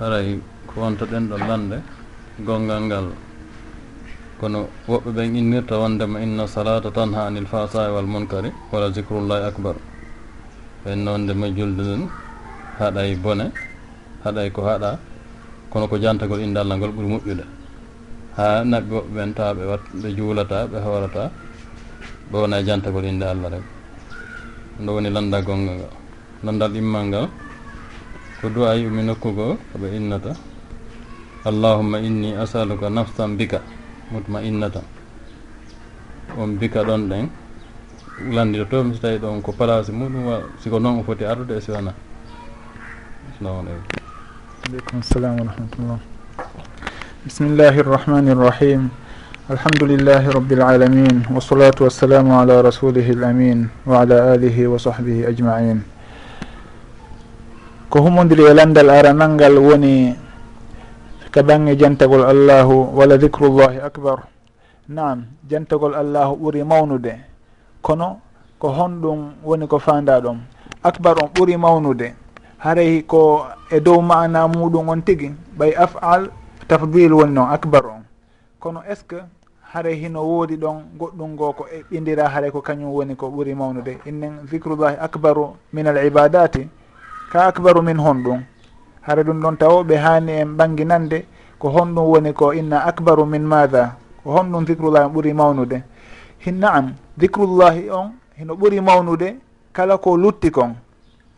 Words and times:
haray 0.00 0.40
ko 0.66 0.80
wonta 0.80 1.04
ɗen 1.04 1.28
ɗo 1.28 1.36
lande 1.48 1.78
gongal 2.46 2.80
ngal. 2.88 3.06
Kono 4.40 4.60
woɓɓe 4.88 5.10
ɓen 5.16 5.36
innirta 5.36 5.74
wondema 5.76 6.16
inna 6.24 6.46
salata 6.48 6.88
tan 6.90 7.12
ha 7.12 7.26
anil 7.28 7.44
fasai 7.52 7.92
wal 7.92 8.06
munkari 8.12 8.48
wala 8.72 8.88
zicrullahi 8.94 9.44
acbar 9.50 9.76
ɓen 10.84 10.98
nondema 11.04 11.46
julde 11.56 11.82
ɗen 11.88 12.02
haɗay 12.78 13.10
bone 13.22 13.46
haɗay 14.24 14.48
ko 14.50 14.60
haɗa 14.68 14.90
kono 15.70 15.84
ko 15.86 15.96
jantagol 16.02 16.40
inde 16.40 16.56
allah 16.60 16.76
ngol 16.76 16.92
ɓuuri 16.96 17.08
moƴƴude. 17.12 17.44
Ha 18.36 18.64
naɓɓe 18.64 18.92
woɓɓe 18.96 19.12
ɓen 19.16 19.30
tawa 19.36 19.52
ɓe 19.58 19.64
wat 19.70 19.82
ɓe 20.02 20.08
juulata 20.16 20.58
ɓe 20.72 20.78
hoorata 20.80 21.22
ɓe 22.30 22.36
wona 22.40 22.56
jantagol 22.64 23.04
inde 23.04 23.26
allah 23.32 23.48
rek. 23.52 23.64
Ndo 24.80 24.90
woni 24.96 25.10
landa 25.12 25.38
gonga 25.44 25.72
ngal 25.76 25.92
landal 26.44 26.72
immal 26.80 27.04
ngal 27.12 27.26
ko 28.40 28.48
duwa 28.48 28.74
yumi 28.74 29.02
nokkugo 29.04 29.56
koɓe 29.72 29.96
innata. 29.96 30.32
Allahumma 31.44 31.98
inni 32.00 32.32
asaluka 32.36 32.88
nafsan 32.88 33.36
bika 33.36 33.60
mutma 34.10 34.40
mutma'innatan. 34.40 34.84
On 36.38 36.56
bika 36.56 36.82
ɗon 36.84 37.08
ɗen. 37.08 37.28
Landiɗo 38.32 38.64
tomi 38.68 38.94
so 38.94 39.00
tawi 39.00 39.18
ɗon 39.18 39.42
ko 39.42 39.52
place 39.52 39.88
muɗum 39.92 40.24
wa 40.26 40.40
siko 40.58 40.78
noon 40.78 41.00
o 41.00 41.02
foti 41.02 41.24
ardude 41.24 41.56
e 41.56 41.60
siwana. 41.60 41.92
Assalamu 43.32 43.60
aleykum. 43.60 43.84
Aleykum 44.68 45.02
salam 45.02 45.36
wa 45.40 45.44
rahmatullah. 45.52 45.98
Bismillahi 47.24 47.82
rrahmani 47.82 48.34
rrahim 48.34 48.90
الحمد 49.50 49.82
لله 49.82 50.30
wassalamu 51.82 52.38
ala 52.38 52.62
rasulihi 52.62 53.18
l 53.18 53.24
amin 53.24 53.66
wa 53.84 54.00
ala 54.06 54.30
alihi 54.38 54.66
wa 54.70 54.78
sahbihi 54.78 55.26
ajmain. 55.26 55.82
ko 57.90 57.98
humodiri 58.06 58.46
e 58.46 58.54
landal 58.54 58.86
aranal 58.86 59.34
ngal 59.34 59.58
woni 59.58 60.14
ka 61.34 61.42
bange 61.42 61.74
jantagol 61.74 62.22
allahu 62.22 62.94
walla 62.94 63.18
dicrullahi 63.18 63.82
acbar 63.82 64.30
nam 64.86 65.26
jantagol 65.50 65.94
allahu 65.98 66.38
ɓuuri 66.38 66.62
mawnude. 66.62 67.14
Kono 67.82 68.20
ko 68.58 68.68
honɗum 68.70 69.42
woni 69.42 69.66
ko 69.66 69.78
fanda 69.78 70.20
ɗon 70.20 70.38
acbar 70.82 71.18
on 71.22 71.28
ɓuuri 71.34 71.56
mawnude. 71.58 72.14
Haray 72.58 73.02
ko 73.02 73.46
e 73.70 73.80
dow 73.80 74.00
mana 74.02 74.46
muɗum 74.46 74.88
on 74.88 75.02
tigui 75.02 75.34
ɓay 75.58 75.74
afal 75.74 76.30
tafdil 76.68 77.12
woni 77.12 77.32
noon 77.32 77.50
acbar 77.50 77.86
on. 77.86 78.02
Kono 78.60 78.82
est 78.88 78.96
ce 79.00 79.04
que 79.04 79.16
haray 79.74 79.94
hino 79.98 80.22
woodi 80.22 80.56
ɗon 80.56 80.82
goɗɗum 80.98 81.30
ngo 81.34 81.52
ko 81.52 81.66
eɓɓidira 81.66 82.28
haray 82.28 82.50
ko 82.50 82.60
kañum 82.62 82.90
woni 82.94 83.16
ko 83.16 83.26
ɓuuri 83.30 83.54
mawnude? 83.54 83.98
Innen 84.06 84.46
dicrullahi 84.50 84.96
acbaru 85.00 85.56
min 85.72 85.86
al 85.86 86.06
ibadati 86.06 86.68
ka 87.30 87.46
acbaru 87.46 87.82
min 87.82 87.98
honɗum 87.98 88.42
hara 89.02 89.22
ɗum 89.22 89.40
ɗon 89.42 89.56
taw 89.56 89.84
ɓe 89.84 89.96
hani 89.96 90.32
en 90.32 90.56
ɓanginande 90.58 91.24
ko 91.58 91.68
honɗum 91.68 92.06
woni 92.12 92.32
ko 92.32 92.52
inna 92.52 92.78
acbaru 92.84 93.24
min 93.26 93.42
matha 93.42 93.96
ko 94.24 94.30
honɗum 94.34 94.64
dicrullahi 94.64 95.04
on 95.06 95.12
ɓuuri 95.12 95.32
mawnude. 95.34 95.82
Hinnaam 96.44 96.94
dicrullahi 97.16 97.90
on 97.90 98.12
hino 98.38 98.54
ɓuuri 98.54 98.80
mawnude 98.80 99.36
kala 99.72 99.98
ko 99.98 100.16
lutti 100.16 100.50
kon. 100.50 100.74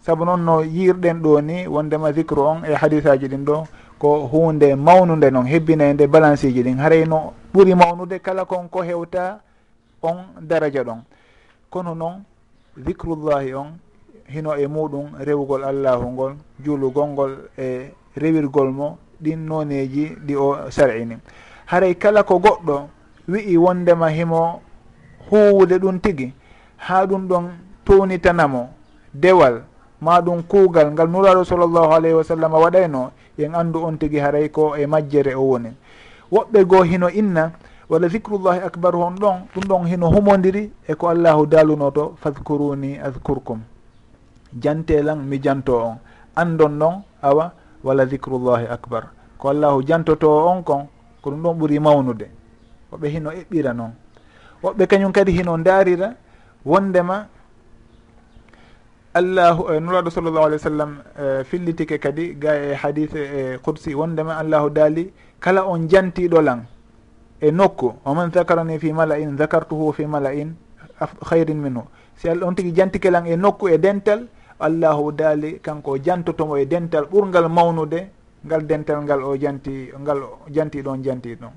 Saabu 0.01 0.25
noon 0.25 0.45
no 0.45 0.63
yirɗen 0.63 1.21
ɗo 1.23 1.41
ni 1.43 1.67
wondema 1.69 2.13
dicre 2.13 2.41
on 2.41 2.65
e 2.65 2.75
hadis 2.75 3.05
aji 3.07 3.29
ɗin 3.29 3.45
ɗo 3.45 3.67
ko 3.99 4.27
hunde 4.33 4.75
mawnude 4.75 5.31
noon 5.31 5.47
hebbina 5.47 5.93
nde 5.93 6.07
balance 6.07 6.49
ji 6.51 6.63
ɗin 6.63 6.79
harayno 6.79 7.33
ɓuuri 7.55 7.75
mawnude 7.75 8.19
kala 8.23 8.45
kon 8.45 8.67
ko 8.69 8.83
hewta 8.83 9.41
on 10.03 10.17
daraja 10.41 10.83
ɗon. 10.85 11.03
Kono 11.71 11.95
noon 11.95 12.25
dicrullahi 12.77 13.55
on 13.55 13.77
hino 14.33 14.57
e 14.57 14.67
muɗum 14.67 15.07
rewugol 15.21 15.65
allahu 15.65 16.05
ngol 16.13 16.33
juulugol 16.65 17.09
ngol 17.09 17.33
e 17.59 17.93
rewirgol 18.17 18.71
mo 18.73 18.99
ɗin 19.23 19.47
noneji 19.47 20.17
ɗi 20.27 20.35
o 20.37 20.71
sar'ini 20.71 21.17
haray 21.67 21.95
kala 21.95 22.23
ko 22.23 22.39
goɗɗo 22.39 22.77
wi'i 23.29 23.57
wondema 23.57 24.09
himo 24.11 24.61
huwude 25.31 25.79
ɗum 25.79 26.01
tigi 26.01 26.33
ha 26.77 27.07
ɗum 27.07 27.29
ɗon 27.29 27.45
townitanamo 27.85 28.69
dewal 29.15 29.63
ma 30.01 30.21
ɗum 30.21 30.43
kuugal 30.43 30.93
ngal 30.93 31.09
nuraɗo 31.09 31.45
sallllahu 31.45 31.93
alayhi 31.93 32.17
wa 32.17 32.25
sallam 32.25 32.53
waɗayno 32.53 33.11
yen 33.39 33.55
andu 33.55 33.85
on 33.85 33.97
tigi 33.99 34.19
haray 34.19 34.49
ko 34.49 34.75
e 34.77 34.87
majjere 34.87 35.35
o 35.35 35.43
woni. 35.43 35.71
Woɓɓe 36.33 36.65
goo 36.65 36.83
hino 36.83 37.09
inna 37.11 37.53
walla 37.89 38.09
dicrullahi 38.09 38.61
acbar 38.61 38.95
hon 38.95 39.15
ɗon 39.15 39.37
ɗum 39.55 39.65
ɗon 39.69 39.87
hino 39.87 40.11
humodiri 40.11 40.73
e 40.89 40.95
ko 40.95 41.09
allahu 41.09 41.47
daaluno 41.47 41.91
to 41.91 42.17
fadkuruni 42.23 42.99
adkurkum 42.99 43.61
jantelan 44.61 45.19
mi 45.25 45.39
janto 45.41 45.77
on. 45.79 45.97
Andon 46.37 46.79
noon 46.79 47.03
awa 47.23 47.53
walla 47.85 48.07
dicrullahi 48.07 48.67
acbar 48.67 49.11
ko 49.39 49.49
allahu 49.49 49.83
jantoto 49.85 50.29
on 50.49 50.63
kon 50.63 50.87
ko 51.23 51.31
ɗum 51.31 51.43
ɗon 51.43 51.55
ɓuuri 51.59 51.79
mawnude. 51.81 52.27
Woɓe 52.93 53.09
hino 53.09 53.31
eɓɓira 53.31 53.73
noon 53.75 53.93
woɓɓe 54.63 54.87
kañum 54.87 55.13
kadi 55.13 55.33
hino 55.33 55.57
darira 55.59 56.15
wondema 56.65 57.27
allahu 59.15 59.73
e 59.75 59.81
nuraɗo 59.81 60.11
sallllahu 60.11 60.45
alih 60.47 60.57
w 60.57 60.63
sallam 60.63 60.91
e, 61.19 61.45
fillitike 61.45 61.99
kadi 61.99 62.35
ga 62.39 62.55
e 62.55 62.75
hadise 62.75 63.17
e 63.19 63.59
kursi 63.59 63.95
wondema 63.95 64.39
allahu 64.39 64.71
daali 64.71 65.13
kala 65.41 65.67
on 65.67 65.89
jantiɗo 65.89 66.41
lan. 66.43 66.65
E 67.41 67.51
nokku 67.51 67.93
oman 68.05 68.31
zacarani 68.33 68.79
fi 68.79 68.93
mala 68.93 69.19
in 69.19 69.37
zacartuhu 69.37 69.93
fi 69.93 70.07
mala 70.07 70.33
in 70.33 70.55
khayrin 71.27 71.59
minhu. 71.59 71.83
Si 72.17 72.29
allah 72.29 72.47
on 72.47 72.55
tigui 72.55 72.73
jantikelan 72.73 73.27
e 73.27 73.37
nokku 73.37 73.69
e 73.69 73.79
dental 73.79 74.29
allahu 74.67 75.13
daali 75.13 75.51
kanko 75.67 75.99
jantotomo 76.07 76.57
e 76.57 76.65
dental 76.67 77.05
ɓurgal 77.13 77.49
mawnude 77.49 78.01
ngal 78.47 78.63
dental 78.71 78.99
ngal 79.05 79.21
o 79.25 79.37
janti 79.43 79.75
ngal 80.03 80.19
janti 80.55 80.83
ɗon 80.83 81.03
janti 81.05 81.35
ɗon. 81.41 81.53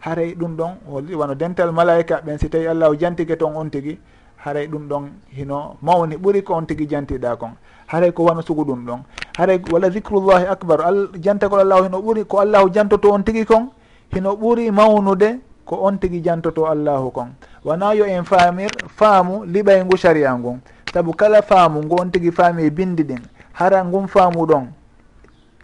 Haray 0.00 0.34
ɗum 0.34 0.56
ɗon 0.56 0.72
wano 1.20 1.34
dental 1.34 1.72
malaika 1.72 2.20
ɓen 2.24 2.38
si 2.38 2.48
tawi 2.48 2.66
allahu 2.66 2.96
jantike 3.00 3.36
toon 3.38 3.56
on 3.56 3.68
tigui 3.70 3.98
haray 4.44 4.66
ɗum 4.66 4.88
ɗon 4.88 5.04
hino 5.36 5.76
mawni 5.82 6.16
ɓuuri 6.16 6.42
ko 6.42 6.54
on 6.54 6.64
tigui 6.66 6.86
jantiɗa 6.88 7.36
kon. 7.36 7.52
Haray 7.86 8.12
ko 8.12 8.24
wano 8.24 8.40
sugu 8.42 8.64
ɗum 8.64 8.84
ɗon. 8.86 9.00
Haray 9.38 9.60
walla 9.72 9.90
dicrullahi 9.90 10.46
acbar 10.46 10.80
al 10.80 11.08
jantagol 11.20 11.60
allahu 11.60 11.84
hino 11.84 11.98
ɓuuri 12.00 12.24
ko 12.26 12.38
allahu 12.40 12.70
jantoto 12.72 13.12
on 13.12 13.22
tigui 13.22 13.44
kon 13.44 13.68
hino 14.14 14.36
ɓuuri 14.36 14.70
mawnude 14.70 15.40
ko 15.66 15.76
on 15.86 15.98
tigui 15.98 16.20
jantoto 16.22 16.66
allahu 16.66 17.10
kon. 17.10 17.28
Wona 17.64 17.94
yo 17.94 18.04
en 18.04 18.24
famir 18.24 18.70
faamu 18.96 19.44
liɓay 19.44 19.84
ngu 19.84 19.96
saria 19.96 20.32
ngun 20.34 20.60
saabu 20.94 21.12
kala 21.14 21.42
faamu 21.42 21.84
ngu 21.84 22.00
on 22.00 22.10
tigi 22.10 22.30
faami 22.32 22.64
e 22.64 22.70
bindi 22.70 23.02
ɗin 23.04 23.22
hara 23.52 23.84
ngun 23.84 24.06
faamu 24.08 24.46
ɗon 24.46 24.66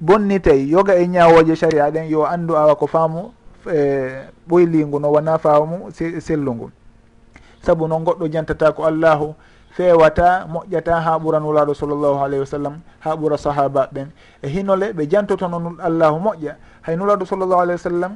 bonnitay 0.00 0.68
yoga 0.70 0.94
e 0.96 1.06
ñawoje 1.06 1.56
saria 1.56 1.90
ɗen 1.90 2.08
yo 2.10 2.24
anndu 2.26 2.56
awa 2.56 2.76
ko 2.76 2.86
faamu 2.86 3.32
e 3.72 4.10
ɓoylingu 4.48 5.00
no 5.00 5.10
wona 5.12 5.38
faamu 5.38 5.90
sellungu 6.20 6.70
saabu 7.62 7.88
noon 7.88 8.04
goɗɗo 8.04 8.28
jantata 8.30 8.72
ko 8.72 8.84
allahu 8.84 9.34
fewata 9.76 10.46
moƴƴata 10.48 11.00
ha 11.00 11.18
ɓura 11.18 11.40
nulaɗo 11.40 11.74
sallllahu 11.74 12.24
alayhi 12.24 12.40
wa 12.40 12.46
sallam 12.46 12.74
ha 13.00 13.14
ɓura 13.16 13.36
sahaba 13.38 13.88
ɓen. 13.92 14.08
E 14.42 14.48
hinole 14.48 14.92
ɓe 14.92 15.06
jantotono 15.10 15.76
allahu 15.82 16.16
moƴƴa 16.20 16.54
hay 16.82 16.96
nulaɗo 16.96 17.24
sallllahu 17.26 17.60
alayhi 17.60 17.78
wa 17.84 17.90
sallam 17.90 18.12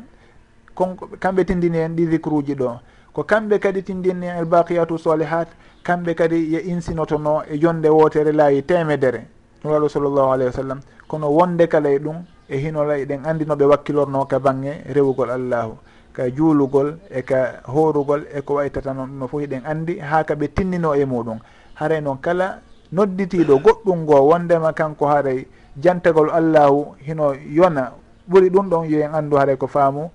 kon 0.74 0.96
kamɓe 1.20 1.44
tindini 1.44 1.78
en 1.78 1.96
ɗi 1.96 2.06
vicruji 2.06 2.54
ɗo. 2.54 2.80
Ko 3.12 3.22
kamɓe 3.24 3.58
kadi 3.60 3.82
tindini 3.82 4.26
en 4.26 4.38
albaqiyatu 4.38 4.98
salihat 4.98 5.48
kamɓe 5.82 6.14
kadi 6.14 6.52
ye 6.52 6.60
insinotono 6.60 7.42
e 7.48 7.56
yonde 7.56 7.88
wotere 7.88 8.32
laayi 8.32 8.62
temedere. 8.62 9.26
Nuraɗo 9.64 9.88
sallllahu 9.88 10.32
alayhi 10.32 10.50
wa 10.50 10.56
sallam 10.56 10.80
kono 11.08 11.28
wonde 11.28 11.66
kala 11.68 11.90
e 11.90 11.98
ɗum 11.98 12.16
e 12.48 12.56
hinola 12.56 12.98
eɗen 12.98 13.24
andinoɓe 13.24 13.64
wakkilorno 13.64 14.24
ka 14.26 14.38
bange 14.38 14.84
rewugol 14.94 15.30
allahu 15.30 15.76
ka 16.12 16.30
juulugol 16.30 16.98
e 17.10 17.22
ka 17.22 17.62
horugol 17.66 18.24
e 18.34 18.40
ko 18.42 18.54
waytata 18.54 18.92
noon 18.94 19.18
no 19.18 19.26
fof 19.28 19.42
eɗen 19.42 19.62
andi 19.64 19.98
ha 19.98 20.24
kaɓe 20.24 20.48
tinnino 20.54 20.94
e 20.94 21.04
muɗum. 21.04 21.38
Haray 21.74 22.00
noon 22.00 22.18
kala 22.20 22.60
nodditiɗo 22.92 23.58
goɗɗum 23.58 23.98
ngo 24.02 24.20
wondema 24.28 24.72
kanko 24.72 25.06
haray 25.06 25.46
jantagol 25.76 26.30
allahu 26.30 26.94
hino 27.06 27.34
yona. 27.34 27.92
Ɓuri 28.28 28.50
ɗum 28.50 28.68
ɗon 28.68 28.84
yo 28.88 29.00
en 29.00 29.14
andu 29.14 29.36
haray 29.36 29.56
ko 29.56 29.66
faamu 29.66 30.10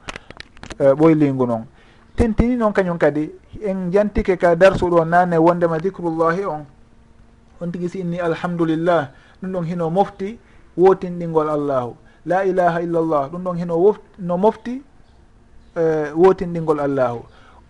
ɓoylingu 0.79 1.43
uh, 1.43 1.47
noon. 1.47 1.65
tentini 2.15 2.55
noon 2.55 2.73
kañum 2.73 2.97
kadi 2.97 3.31
en 3.63 3.91
jantike 3.91 4.37
ka 4.37 4.55
darsu 4.55 4.89
ɗo 4.89 5.05
nane 5.05 5.37
wondema 5.37 5.79
dicrullahi 5.79 6.45
on. 6.45 6.65
On 7.61 7.71
tigui 7.71 7.89
si 7.89 7.99
inni 7.99 8.19
alhamdulillah 8.19 9.09
ɗum 9.41 9.51
ɗon 9.51 9.65
hino 9.65 9.89
mofti 9.89 10.37
wotinɗingol 10.77 11.49
allahu. 11.49 11.95
La 12.25 12.45
ilaha 12.45 12.81
illallah 12.81 13.29
ɗum 13.31 13.43
ɗon 13.43 13.57
hino 13.57 13.75
wof, 13.77 13.97
no 14.19 14.37
mofti 14.37 14.81
uh, 15.75 16.15
wotinɗingol 16.15 16.79
allahu. 16.79 17.19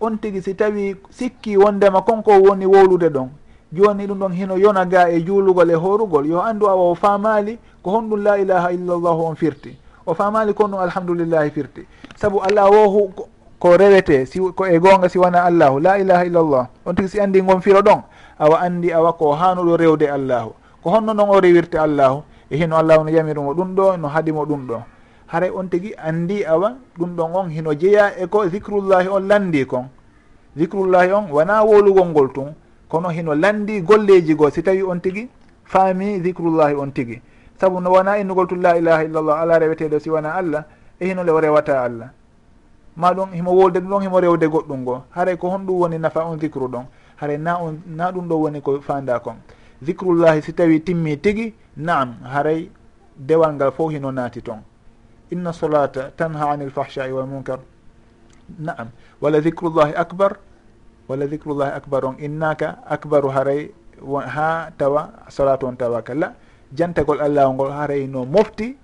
On 0.00 0.16
tigui 0.16 0.42
si 0.42 0.54
tawi 0.54 0.96
sikki 1.10 1.56
wondema 1.56 2.02
konko 2.02 2.30
woni 2.40 2.66
wowlude 2.66 3.08
ɗon. 3.10 3.28
Joni 3.72 4.06
ɗum 4.06 4.18
ɗon 4.18 4.32
hino 4.32 4.56
yona 4.56 4.84
ga 4.86 5.10
e 5.10 5.22
juulugol 5.24 5.70
e 5.70 5.74
horugol. 5.74 6.26
Yo 6.26 6.40
andu 6.40 6.66
awa 6.68 6.90
o 6.90 6.94
famali 6.94 7.58
ko 7.82 7.90
honɗum 7.90 8.22
la 8.22 8.38
ilaha 8.38 8.72
illallahu 8.72 9.22
on 9.26 9.34
firti. 9.34 9.76
O 10.06 10.14
famali 10.14 10.54
kon 10.54 10.68
ɗum 10.70 10.80
alhamdulillahi 10.82 11.50
firti. 11.50 11.86
Saabu 12.16 12.40
ala 12.42 12.70
wo 12.70 13.10
ko 13.58 13.76
rewete 13.76 14.26
si 14.26 14.38
ko 14.38 14.66
e 14.66 14.78
gonga 14.78 15.08
si 15.08 15.18
wona 15.18 15.44
allahu. 15.44 15.80
La 15.80 15.98
ilaha 15.98 16.24
illallah. 16.24 16.68
On 16.84 16.94
tigui 16.94 17.08
si 17.08 17.20
andi 17.20 17.40
gon 17.40 17.60
firo 17.60 17.80
ɗon. 17.80 18.02
Awa 18.38 18.60
andi 18.60 18.92
awa 18.92 19.12
ko 19.12 19.32
hanuɗo 19.32 19.76
rewde 19.76 20.08
allahu. 20.10 20.52
Ko 20.82 20.90
honno 20.90 21.14
noon 21.14 21.30
o 21.30 21.40
rewirte 21.40 21.74
allahu 21.78 22.22
e 22.50 22.56
hino 22.56 22.76
allahu 22.76 23.04
no 23.04 23.10
yamirumo 23.10 23.54
ɗum 23.54 23.74
ɗo 23.74 23.96
no 23.96 24.08
haaɗimo 24.08 24.44
ɗum 24.46 24.66
ɗo. 24.66 24.82
Haray 25.26 25.50
on 25.50 25.68
tigui 25.68 25.94
andi 25.98 26.44
awa 26.44 26.76
ɗum 26.98 27.16
ɗon 27.16 27.30
on 27.34 27.48
hino 27.50 27.74
jeeya 27.74 28.18
e 28.18 28.26
ko 28.26 28.48
zicrullahi 28.48 29.08
on 29.08 29.20
landi 29.28 29.66
kon. 29.66 29.88
Zicrullahi 30.56 31.12
on 31.12 31.30
wona 31.30 31.64
wolugol 31.64 32.06
ngol 32.08 32.32
tun. 32.32 32.54
Kono 32.88 33.08
hino 33.08 33.34
landi 33.34 33.80
golleji 33.82 34.34
goo 34.36 34.50
si 34.50 34.62
tawi 34.62 34.82
on 34.82 35.00
tigui 35.00 35.28
faami 35.64 36.20
zicrullahi 36.22 36.74
on 36.74 36.92
tigui 36.92 37.20
saabu 37.58 37.80
no 37.80 37.90
wona 37.90 38.18
innugol 38.18 38.46
tu 38.46 38.54
la 38.54 38.76
ilaha 38.76 39.04
illallah 39.04 39.40
ala 39.40 39.58
reweteɗo 39.58 39.98
si 39.98 40.10
wona 40.10 40.34
allah 40.34 40.64
e 41.00 41.06
hino 41.08 41.24
le 41.24 41.32
o 41.32 41.40
rewata 41.40 41.82
allah. 41.82 42.10
ma 42.96 43.12
ɗum 43.14 43.32
himo 43.32 43.52
wolde 43.52 43.78
ɗum 43.80 43.90
ɗon 43.90 44.02
himo 44.02 44.20
rewde 44.20 44.46
goɗɗum 44.46 44.80
ngo. 44.82 45.04
Haray 45.10 45.36
ko 45.36 45.48
honɗum 45.50 45.76
woni 45.80 45.98
nafa 45.98 46.24
on 46.24 46.36
dicre 46.38 46.68
ɗon. 46.68 46.86
Haray 47.20 47.38
na 47.38 47.58
on 47.60 47.80
na 47.86 48.10
ɗum 48.12 48.28
ɗo 48.28 48.34
woni 48.40 48.60
ko 48.62 48.80
fanda 48.80 49.20
kon. 49.20 49.36
Dicrullahi 49.82 50.42
si 50.42 50.52
tawi 50.52 50.80
timmi 50.80 51.18
tigui 51.20 51.54
naam 51.76 52.16
haray 52.24 52.70
dewal 53.16 53.52
ngal 53.54 53.72
fof 53.72 53.92
hino 53.92 54.10
naati 54.10 54.40
toon 54.42 54.62
inna 55.30 55.52
solata 55.52 56.10
tanha 56.16 56.50
anil 56.52 56.70
fahchai 56.70 57.12
wal 57.12 57.26
munkar. 57.26 57.60
Naam. 58.58 58.88
Walla 59.20 59.40
dicrullahi 59.40 59.92
acbar 59.94 60.36
walla 61.08 61.26
dicrullahi 61.26 61.72
acbar 61.76 62.04
on. 62.04 62.16
Innaka 62.18 62.78
acbaru 62.88 63.28
haray 63.28 63.70
ha 64.26 64.70
tawa 64.78 65.10
solatu 65.28 65.66
on 65.66 65.76
tawaka 65.76 66.14
la 66.14 66.32
jantagol 66.72 67.20
allahu 67.20 67.52
ngol 67.54 67.70
haray 67.72 68.06
no 68.06 68.24
mofti 68.24 68.76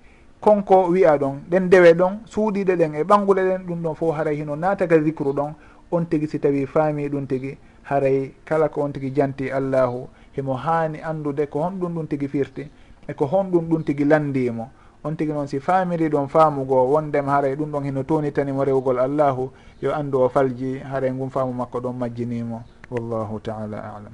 konko 0.43 0.91
wiya 0.91 1.17
ɗon 1.17 1.39
ɗen 1.49 1.69
dewe 1.69 1.93
ɗon 1.93 2.13
suuɗiɗe 2.27 2.75
ɗen 2.75 2.95
e 2.95 3.03
ɓanguɗe 3.03 3.41
ɗen 3.47 3.61
ɗum 3.65 3.79
ɗon 3.81 3.95
fof 3.95 4.15
haray 4.17 4.35
hino 4.35 4.55
nataka 4.55 4.99
zicru 4.99 5.31
ɗon 5.33 5.53
on 5.91 6.03
tigui 6.05 6.27
si 6.27 6.39
tawi 6.39 6.65
faami 6.65 7.07
ɗum 7.07 7.25
tigui 7.27 7.57
haray 7.83 8.33
kala 8.43 8.67
ko 8.69 8.81
on 8.81 8.91
tigui 8.91 9.11
janti 9.15 9.49
allahu. 9.49 10.07
Himo 10.35 10.53
haani 10.53 10.99
andude 10.99 11.47
ko 11.49 11.59
honɗum 11.63 11.93
ɗum 11.95 12.07
tigui 12.07 12.27
firti 12.27 12.67
e 13.07 13.13
ko 13.13 13.25
honɗum 13.25 13.69
ɗum 13.69 13.83
tigui 13.83 14.03
landimo 14.05 14.67
on 15.03 15.15
tigui 15.15 15.33
noon 15.33 15.47
si 15.47 15.59
faamiri 15.59 16.09
ɗon 16.09 16.27
faamugo 16.27 16.91
wondema 16.91 17.31
haray 17.39 17.55
ɗum 17.55 17.71
ɗon 17.71 17.83
hino 17.85 18.03
tonitanimo 18.03 18.65
rewgol 18.65 18.99
allahu 18.99 19.49
yo 19.81 19.93
andu 19.95 20.19
o 20.19 20.29
falji 20.29 20.79
haray 20.79 21.11
ngun 21.11 21.29
faamu 21.29 21.53
makko 21.53 21.79
ɗon 21.79 21.93
majjinimo 21.95 22.63
wallahu 22.91 23.39
taala 23.39 23.79
alam. 23.79 24.13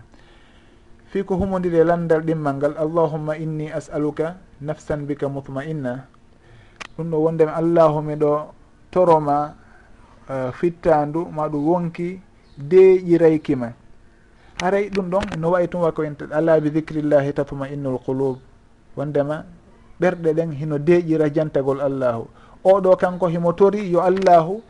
Fi 1.09 1.23
ko 1.23 1.35
humodiri 1.41 1.77
e 1.79 1.83
landal 1.83 2.21
ɗimmal 2.21 2.55
ngal 2.57 2.75
allahumma 2.77 3.33
inni 3.37 3.71
as'aluka 3.71 4.37
nafsan 4.61 5.07
bika 5.09 5.25
mutma 5.27 5.65
inna 5.65 6.05
ɗum 6.97 7.09
ɗo 7.11 7.17
wondema 7.23 7.53
allahu 7.55 8.01
miɗo 8.01 8.31
toroma 8.91 9.53
uh, 10.29 10.51
fittandu 10.51 11.25
maɗum 11.31 11.67
wonki 11.67 12.19
deeƴirayki 12.57 13.55
ma. 13.55 13.71
Haray 14.61 14.89
ɗum 14.89 15.09
ɗon 15.09 15.39
no 15.39 15.51
wayi 15.51 15.67
tun 15.67 15.81
wa 15.81 15.91
ko 15.91 16.03
en 16.03 16.15
ala 16.31 16.59
bi 16.59 16.69
dicrillahi 16.71 17.33
tatma 17.33 17.67
innul 17.69 17.99
qulub 18.05 18.37
wondema 18.97 19.45
ɓerɗe 20.01 20.33
ɗen 20.33 20.51
hino 20.51 20.77
deeƴira 20.77 21.29
jantagol 21.33 21.81
allahu. 21.81 22.27
Oɗo 22.63 22.95
kanko 22.97 23.27
himo 23.27 23.53
tori 23.53 23.89
yo 23.91 24.01
allahu 24.01 24.61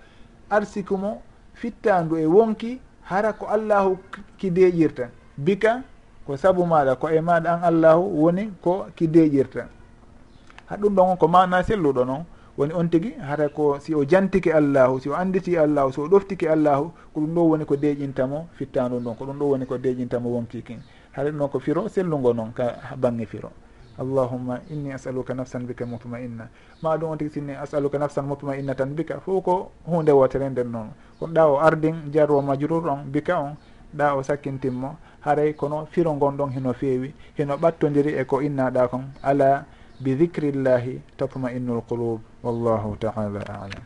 arsikumo 0.50 1.22
fittandu 1.56 2.18
e 2.18 2.26
wonki 2.26 2.80
hara 3.04 3.34
ko 3.34 3.46
allahu 3.48 3.98
ki 4.38 4.52
deeƴirta 4.52 5.10
bika 5.38 5.82
ko 6.26 6.38
saabu 6.38 6.66
maɗa 6.66 6.96
ko 6.96 7.10
e 7.10 7.20
maɗa 7.22 7.50
an 7.54 7.64
allahu 7.64 8.04
woni 8.24 8.52
ko 8.62 8.86
ki 8.96 9.08
deeƴirta 9.08 9.68
ha 10.69 10.77
ɗum 10.77 10.95
ɗon 10.95 11.10
on 11.12 11.18
ko 11.18 11.27
mana 11.27 11.63
selluɗo 11.63 12.06
noon 12.06 12.24
woni 12.57 12.74
on 12.74 12.88
tigui 12.89 13.13
hara 13.19 13.50
ko 13.50 13.80
si 13.80 13.95
o 13.95 14.04
jantike 14.06 14.51
allahu 14.54 15.00
si 15.00 15.10
o 15.10 15.13
anditi 15.16 15.57
allahu 15.57 15.92
si 15.94 16.00
o 16.01 16.07
ɗoftike 16.07 16.48
allahu 16.50 16.92
ko 17.13 17.21
ɗum 17.21 17.33
ɗo 17.36 17.42
woni 17.50 17.66
ko 17.66 17.75
deƴintamo 17.75 18.48
fittandu 18.57 19.00
ɗon 19.00 19.16
ko 19.18 19.25
ɗum 19.25 19.38
ɗo 19.39 19.45
woni 19.51 19.66
ko 19.66 19.77
deƴintamo 19.77 20.30
wonkikin 20.30 20.80
haɗa 21.16 21.30
ɗum 21.31 21.39
ɗon 21.39 21.50
ko 21.50 21.60
firo 21.60 21.88
sellugo 21.89 22.33
noon 22.33 22.51
ka 22.54 22.75
bange 22.98 23.25
firo. 23.25 23.50
Allahumma 24.00 24.60
inni 24.69 24.94
asaluka 24.94 25.33
nafsan 25.33 25.68
bika 25.68 25.86
mutma 25.86 26.19
inna 26.21 26.48
ma 26.83 26.95
ɗum 26.98 27.12
on 27.12 27.18
tigui 27.18 27.31
sinni 27.33 27.54
asaluka 27.54 27.98
nafsan 27.98 28.25
mutma 28.25 28.56
inna 28.57 28.75
tan 28.75 28.94
bika 28.95 29.19
fof 29.19 29.44
ko 29.44 29.71
hunde 29.88 30.12
wotere 30.12 30.50
nden 30.50 30.71
noon 30.71 30.89
kono 31.19 31.33
ɗa 31.33 31.48
o 31.48 31.60
ardin 31.60 32.12
jarwo 32.13 32.42
majrur 32.42 32.88
on 32.88 33.04
bika 33.12 33.39
on 33.39 33.56
ɗa 33.95 34.16
o 34.16 34.24
sakkintinmo. 34.24 34.95
Haray 35.21 35.54
kono 35.54 35.86
firo 35.92 36.13
gon 36.13 36.38
ɗon 36.38 36.51
heno 36.51 36.74
feewi 36.74 37.13
heno 37.38 37.56
ɓattodiri 37.57 38.19
e 38.19 38.24
ko 38.25 38.39
innaɗa 38.42 38.88
kon. 38.88 39.04
Ala 39.24 39.66
bi 40.00 40.16
dicri 40.16 40.51
tatma 41.18 41.51
innu 41.51 41.75
lqulub 41.80 41.88
qulub. 41.88 42.22
Wallahu 42.44 42.96
taala 43.00 43.42
alam. 43.44 43.84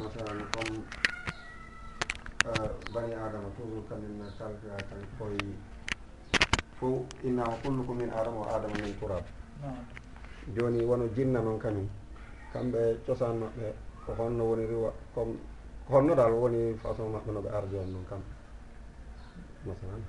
Masalan 0.00 0.40
comme 0.54 0.80
euh, 2.48 2.68
bani 2.94 3.12
adama 3.14 3.48
toujours 3.56 3.84
kamin 3.88 4.24
kalka 4.38 4.76
tan 4.88 5.02
koye 5.18 5.52
fo 6.80 7.04
innama 7.24 7.52
kullukum 7.62 7.96
min 7.98 8.10
adama 8.10 8.40
o 8.40 8.44
adama 8.48 8.74
min 8.82 8.94
turab 9.00 9.24
joni 10.56 10.84
wono 10.84 11.08
jinna 11.14 11.40
noon 11.42 11.58
kamin 11.58 11.88
kamɓe 12.52 12.80
cosan 13.06 13.36
maɓɓe 13.40 13.66
ko 14.06 14.12
honno 14.18 14.44
woni 14.48 14.64
riwa 14.66 14.90
comme 15.14 15.36
honno 15.90 16.14
dal 16.14 16.32
woni 16.32 16.74
façon 16.82 17.10
maɓɓe 17.12 17.30
no 17.32 17.40
ɓe 17.44 17.50
ardi 17.58 17.76
on 17.76 17.90
noon 17.92 18.04
kamɓe 18.08 18.32
masalan? 19.66 20.02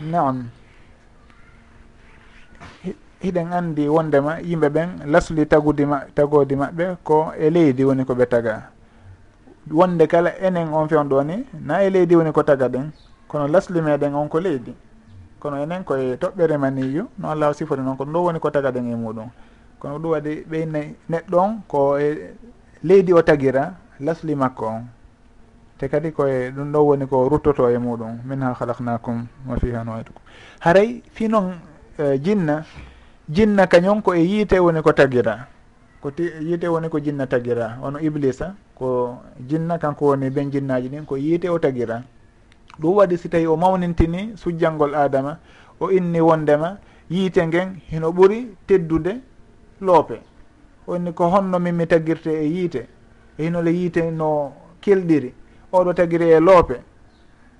naam. 0.00 0.48
Hiɗen 3.20 3.52
andi 3.52 3.88
wondema 3.88 4.40
yimɓe 4.40 4.68
ɓen 4.68 4.88
lasli 5.12 5.46
tagude 5.46 5.84
ma 5.86 5.98
tagode 6.14 6.54
maɓɓe 6.56 6.84
ko 7.04 7.32
e 7.38 7.50
leydi 7.50 7.84
woni 7.84 8.04
ko 8.04 8.14
ɓe 8.14 8.26
taga. 8.26 8.70
Wonde 9.70 10.06
kala 10.06 10.30
enen 10.40 10.72
on 10.72 10.88
fewn 10.88 11.08
ɗo 11.08 11.22
ni 11.24 11.44
na 11.66 11.82
e 11.84 11.90
leydi 11.90 12.16
woni 12.16 12.32
ko 12.32 12.42
taga 12.42 12.68
ɗen 12.68 12.90
kono 13.28 13.46
lasli 13.46 13.80
meɗen 13.80 14.14
on 14.14 14.28
ko 14.28 14.40
leydi. 14.40 14.74
Kono 15.38 15.56
enen 15.62 15.84
koye 15.84 16.16
toɓɓere 16.16 16.56
maniyu 16.58 17.08
no 17.18 17.28
allah 17.30 17.54
sifori 17.54 17.82
noon 17.82 17.96
kono 17.96 18.12
ɗo 18.12 18.24
woni 18.24 18.40
ko 18.40 18.50
taga 18.50 18.70
ɗen 18.72 18.92
e 18.92 18.96
muɗum. 18.96 19.28
Kono 19.78 19.98
ɗum 19.98 20.10
waɗi 20.12 20.44
ɓeynayi 20.50 20.94
neɗɗo 21.10 21.36
on 21.38 21.60
ko 21.68 21.98
e 21.98 22.34
leydi 22.82 23.12
o 23.12 23.22
tagira 23.22 23.74
lasli 24.00 24.34
makko 24.34 24.66
on. 24.66 24.82
te 25.80 25.88
kadi 25.88 26.12
koye 26.12 26.50
ɗum 26.50 26.72
ɗo 26.72 26.78
woni 26.84 27.06
ko 27.06 27.28
ruttoto 27.28 27.70
e 27.70 27.78
muɗum. 27.78 28.20
Min 28.24 28.42
ha 28.42 28.52
halaknakum 28.52 29.26
wa 29.48 29.56
fiha 29.56 29.82
noytukum 29.82 30.20
haray 30.60 31.02
fi 31.10 31.26
noon 31.26 31.56
e, 31.98 32.18
jinna 32.20 32.64
jinna 33.26 33.66
kañum 33.66 34.02
ko 34.02 34.12
e 34.12 34.20
yiite 34.20 34.60
woni 34.60 34.82
ko 34.82 34.92
tagira. 34.92 35.48
Ko 36.02 36.12
yiite 36.18 36.68
woni 36.68 36.90
ko 36.90 37.00
jinna 37.00 37.26
tagira. 37.26 37.78
Wono 37.80 37.98
iblisa 37.98 38.54
ko 38.74 39.16
jinna 39.40 39.78
kanko 39.78 40.04
woni 40.12 40.28
ben 40.28 40.50
jinnaji 40.50 40.88
ɗin 40.88 41.06
ko 41.06 41.16
yiite 41.16 41.48
o 41.48 41.58
tagira. 41.58 42.02
Ɗum 42.78 42.96
waɗi 42.96 43.16
si 43.16 43.28
tawi 43.30 43.46
o 43.46 43.56
mawnintini 43.56 44.36
sujjangol 44.36 44.94
adama 44.94 45.38
o 45.80 45.90
inni 45.90 46.20
wondema 46.20 46.76
yiite 47.08 47.40
ngen 47.46 47.80
hino 47.88 48.12
ɓuuri 48.12 48.52
teddude 48.66 49.22
loope. 49.80 50.20
O 50.86 50.96
inni 50.96 51.14
ko 51.14 51.30
honno 51.30 51.58
min 51.58 51.72
mi 51.74 51.86
taggirte 51.86 52.28
e 52.28 52.44
yiite. 52.44 52.86
E 53.38 53.44
hinole 53.44 53.72
yiite 53.72 54.10
no 54.10 54.52
kelɗiri 54.82 55.39
oɗo 55.72 55.92
tagiri 55.94 56.30
e 56.30 56.40
loope 56.40 56.80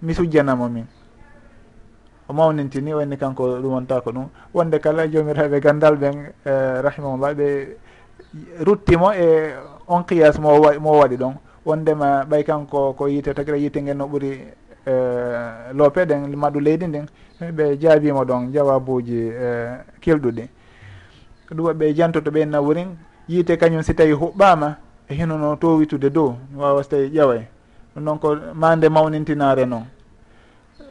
mi 0.03 0.15
sujjanamo 0.15 0.69
min. 0.69 0.87
O 2.29 2.33
mawnintini 2.33 2.95
wonni 2.95 3.17
kanko 3.17 3.61
ɗum 3.61 3.73
wonta 3.73 4.01
ko 4.01 4.11
ɗum. 4.13 4.29
Wonde 4.55 4.79
kala 4.79 5.07
jomiraɓe 5.09 5.61
gandal 5.61 5.97
ɓen 5.97 6.33
e, 6.45 6.83
rahimahullah 6.83 7.35
ɓe 7.35 7.77
ruttimo 8.61 9.13
e 9.13 9.55
on 9.89 10.03
qiyas 10.05 10.39
mo 10.39 10.51
mo 10.81 10.99
waɗi 11.01 11.17
ɗon. 11.17 11.35
Wondema 11.65 12.25
ɓay 12.25 12.45
kanko 12.45 12.93
ko 12.95 13.07
yiite 13.09 13.35
tagira 13.35 13.57
yiite 13.57 13.83
ngel 13.83 13.97
no 13.97 14.07
ɓuri 14.07 14.41
e, 14.87 14.93
loope 15.75 16.07
ɗen 16.07 16.37
maɗu 16.37 16.61
leydi 16.61 16.87
ndin 16.87 17.07
ɓe 17.41 17.79
jaabimo 17.81 18.25
ɗon 18.25 18.53
jawabuji 18.53 19.19
e, 19.29 19.69
kelɗuɗi. 20.01 20.49
Ɗum 21.51 21.67
waɓe 21.67 21.95
jantoto 21.95 22.31
ɓe 22.31 22.45
nawurin 22.47 22.97
yiite 23.29 23.57
kañum 23.59 23.83
si 23.83 23.95
tawi 23.95 24.13
huɓɓama 24.13 24.77
e 25.09 25.15
hinono 25.15 25.57
towitude 25.57 26.11
dow 26.11 26.37
wawa 26.57 26.83
so 26.83 26.91
tawi 26.91 27.11
ƴaway. 27.11 27.60
ɗum 28.01 28.05
noon 28.05 28.19
ko 28.19 28.37
ma 28.55 28.75
nde 28.77 28.89
mawnintinare 28.89 29.67
noon 29.67 29.85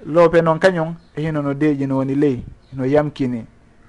loope 0.05 0.41
noon 0.41 0.59
kañum 0.59 0.95
e 1.15 1.21
hino 1.21 1.41
no 1.41 1.53
deeƴi 1.53 1.87
no 1.87 1.95
woni 1.97 2.15
ley 2.15 2.43
no 2.73 2.85
yamkini. 2.85 3.45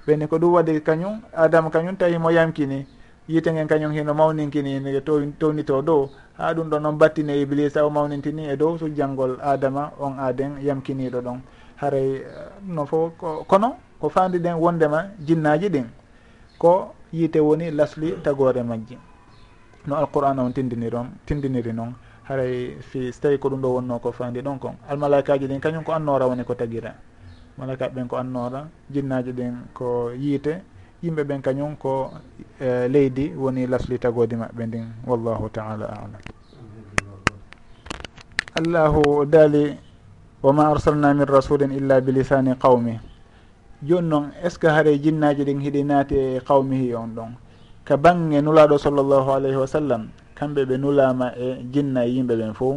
Ɓenne 0.07 0.27
ko 0.27 0.37
ɗum 0.37 0.53
waɗi 0.53 0.81
kañum 0.81 1.21
adama 1.33 1.69
kañum 1.69 1.95
tawi 1.95 2.17
mo 2.17 2.29
yamkini. 2.31 2.85
Yiite 3.27 3.53
gen 3.53 3.67
kañum 3.67 3.91
hino 3.91 4.13
mawninkini 4.13 4.81
townito 5.39 5.81
dow 5.81 6.09
ha 6.37 6.53
ɗum 6.53 6.69
ɗo 6.69 6.79
noon 6.79 6.97
battine 6.97 7.39
iblisa 7.41 7.85
o 7.85 7.89
mawnintini 7.89 8.49
e 8.49 8.57
dow 8.57 8.77
sujjangol 8.77 9.37
adama 9.41 9.91
on 9.99 10.17
aden 10.19 10.57
yamkiniɗo 10.61 11.21
ɗon. 11.21 11.39
Haray 11.77 12.15
eh, 12.15 12.23
no 12.67 12.85
fof 12.85 13.11
kono 13.47 13.75
ko 13.99 14.09
fandi 14.09 14.39
ɗen 14.39 14.55
wondema 14.59 15.05
jinnaji 15.19 15.69
ɗin 15.69 15.85
ko 16.57 16.93
yiite 17.13 17.39
woni 17.39 17.71
lasli 17.71 18.15
tagore 18.23 18.63
majji. 18.63 18.97
No 19.87 19.95
alqur'an 19.95 20.39
on 20.39 20.51
tindiniron 20.51 21.07
tindiniri 21.25 21.73
noon 21.73 21.93
haray 22.27 22.77
fi 22.81 23.11
so 23.11 23.21
tawi 23.21 23.37
ko 23.37 23.49
ɗum 23.49 23.61
ɗo 23.61 23.69
wonno 23.75 23.99
ko 23.99 24.11
fandi 24.11 24.41
ɗon 24.41 24.59
kon. 24.59 24.75
Almalakaji 24.89 25.47
ɗin 25.47 25.59
kañum 25.59 25.83
ko 25.83 25.91
annora 25.93 26.27
woni 26.27 26.43
ko 26.43 26.53
tagira. 26.55 26.93
Malakaɓe 27.57 27.93
ɓen 27.95 28.07
ko 28.07 28.15
annora 28.17 28.67
jinnaji 28.89 29.31
ɗin 29.33 29.53
ko 29.73 30.11
yiite 30.13 30.61
yimɓe 31.03 31.23
ɓen 31.23 31.41
kañum 31.41 31.75
ko 31.77 32.11
uh, 32.61 32.87
leydi 32.87 33.33
woni 33.35 33.67
lasli 33.67 33.97
tagodi 33.99 34.35
maɓɓe 34.35 34.65
ndin. 34.67 34.85
Wallahu 35.07 35.49
taala 35.49 35.85
alam. 35.85 36.21
Allahu 38.55 39.25
daali 39.25 39.77
wa 40.43 40.51
ma 40.53 40.69
arsalna 40.71 41.13
min 41.13 41.25
rasulin 41.25 41.71
illa 41.71 42.01
bilisani 42.01 42.55
qawmi. 42.59 42.99
Joni 43.83 44.07
noon 44.07 44.29
est 44.43 44.49
ce 44.51 44.59
que 44.59 44.67
haɗa 44.67 44.93
jinnaji 45.01 45.43
ɗin 45.43 45.59
hiɗi 45.59 45.83
naati 45.83 46.15
e 46.15 46.39
qawmihi 46.45 46.93
on 46.95 47.07
ɗon? 47.15 47.31
Ka 47.83 47.97
bange 47.97 48.37
nulaɗo 48.41 48.77
sallllahu 48.77 49.29
alayhi 49.31 49.55
wa 49.57 49.65
sallam 49.67 50.09
kamɓe 50.41 50.61
ɓe 50.69 50.75
nulama 50.77 51.27
e 51.37 51.47
jinna 51.73 52.01
e 52.05 52.09
yimɓe 52.15 52.35
ɓen 52.39 52.53
fo 52.53 52.67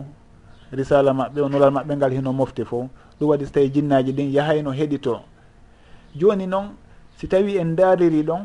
risala 0.73 1.11
maɓɓe 1.19 1.41
o 1.41 1.49
nulal 1.49 1.71
maɓɓe 1.77 1.93
ngal 1.97 2.13
hino 2.13 2.33
mofte 2.33 2.63
fo 2.65 2.89
ɗum 3.19 3.29
waɗi 3.31 3.45
so 3.47 3.53
tawi 3.53 3.69
jinnaji 3.75 4.13
ɗin 4.13 4.31
yahayno 4.37 4.71
heɗito. 4.71 5.21
Joni 6.15 6.47
noon 6.47 6.67
si 7.17 7.27
tawi 7.27 7.57
en 7.59 7.75
dariri 7.77 8.23
ɗon 8.23 8.43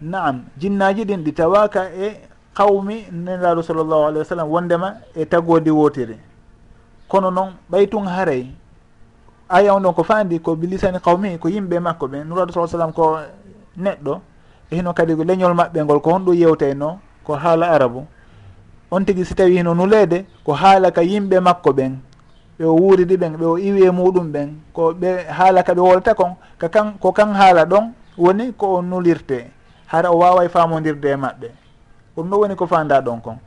naam 0.00 0.44
jinnaji 0.58 1.04
ɗin 1.04 1.20
ɗi 1.24 1.32
tawaka 1.34 1.90
e 1.92 2.08
qawmi 2.54 2.96
nelaɗo 3.12 3.62
sallllahu 3.62 4.02
alayhi 4.08 4.18
wa 4.18 4.24
sallam 4.24 4.48
wondema 4.48 4.94
e 5.14 5.24
tagodi 5.26 5.70
wotiri 5.70 6.16
kono 7.08 7.30
noon 7.30 7.50
ɓay 7.70 7.86
tun 7.90 8.06
haaray 8.06 8.46
aya 9.48 9.74
on 9.74 9.80
ɗon 9.82 9.94
ko 9.94 10.02
fandi 10.02 10.40
ko 10.40 10.56
bilisani 10.56 10.98
qawmi 10.98 11.38
ko 11.38 11.48
yimɓe 11.48 11.78
makko 11.80 12.06
ɓe 12.08 12.24
nuraɗo 12.24 12.52
sa 12.52 12.66
sallam 12.66 12.92
ko 12.92 13.18
neɗɗo 13.76 14.20
e 14.70 14.76
hino 14.76 14.94
kadi 14.94 15.14
leñol 15.14 15.52
maɓɓe 15.54 15.84
ngol 15.84 16.00
ko 16.00 16.10
honɗum 16.10 16.34
yewteyno 16.34 16.98
ko 17.24 17.34
haala 17.36 17.66
arabu. 17.68 18.06
on 18.92 19.04
tigi 19.04 19.24
si 19.24 19.34
tawi 19.34 19.56
hino 19.56 19.74
nuleede 19.74 20.24
ko 20.44 20.52
haala 20.52 20.90
ka 20.92 21.00
yimɓe 21.02 21.40
makko 21.40 21.70
ɓen 21.72 21.96
ɓe 22.58 22.64
o 22.64 22.74
wuuridi 22.76 23.16
ɓen 23.16 23.36
ɓe 23.40 23.44
o 23.46 23.56
iwi 23.58 23.86
e 23.88 23.90
muɗum 23.90 24.32
ɓen 24.32 24.48
ko 24.72 24.92
ɓe 24.92 25.24
haala 25.32 25.62
ka 25.62 25.72
ɓe 25.74 25.80
wolta 25.80 26.14
kon 26.14 26.36
ka 26.58 26.68
kan 26.68 26.92
ko 27.00 27.12
kan 27.12 27.32
haala 27.34 27.64
ɗon 27.64 27.92
woni 28.18 28.52
ko 28.52 28.76
o 28.76 28.82
nulirte. 28.82 29.50
Hara 29.86 30.10
o 30.12 30.18
wawa 30.18 30.44
e 30.44 30.48
famodirde 30.48 31.08
e 31.10 31.16
maɓɓe. 31.16 31.48
Ɗum 32.16 32.28
ɗo 32.30 32.38
woni 32.40 32.54
ko 32.54 32.66
fanda 32.66 33.00
ɗon 33.00 33.20
kon. 33.20 33.38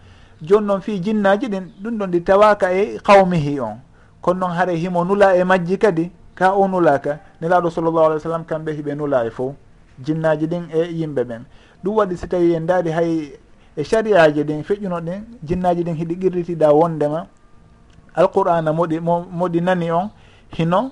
Joni 0.42 0.68
noon 0.68 0.82
fi 0.82 1.00
jinnaji 1.00 1.48
ɗin 1.48 1.72
ɗum 1.82 1.98
ɗon 1.98 2.08
ɗi 2.12 2.24
tawaka 2.24 2.74
e 2.74 2.98
qawmihi 3.04 3.60
on. 3.60 3.78
Kono 4.22 4.40
noon 4.40 4.52
haara 4.52 4.72
himo 4.74 5.04
nula 5.06 5.36
e 5.38 5.44
majji 5.44 5.78
kadi 5.78 6.12
ka 6.36 6.54
o 6.54 6.68
nulaka 6.68 7.20
nelaɗo 7.42 7.70
sallllahu 7.70 8.06
alih 8.06 8.16
w 8.18 8.20
sallam 8.20 8.44
kamɓe 8.46 8.72
hiɓe 8.74 8.96
nula 8.96 9.26
e 9.26 9.30
fo 9.30 9.56
jinnaji 10.04 10.48
ɗin 10.48 10.64
e 10.74 10.82
yimɓe 10.92 11.24
ɓen. 11.24 11.42
Ɗum 11.84 11.96
waɗi 11.96 12.18
si 12.18 12.28
tawi 12.28 12.54
en 12.56 12.66
daari 12.66 12.92
hay 12.92 13.34
e 13.76 13.84
sariyaji 13.84 14.44
ɗin 14.44 14.64
feƴƴuno 14.64 15.00
ɗin 15.02 15.24
jinnaji 15.44 15.84
ɗin 15.84 15.96
hiɗi 15.96 16.16
qirritiɗa 16.20 16.72
wondema 16.74 17.28
alqur'ana 18.16 18.72
moɗi 18.74 19.00
moɗi 19.00 19.62
nani 19.62 19.92
on 19.92 20.10
hino 20.58 20.92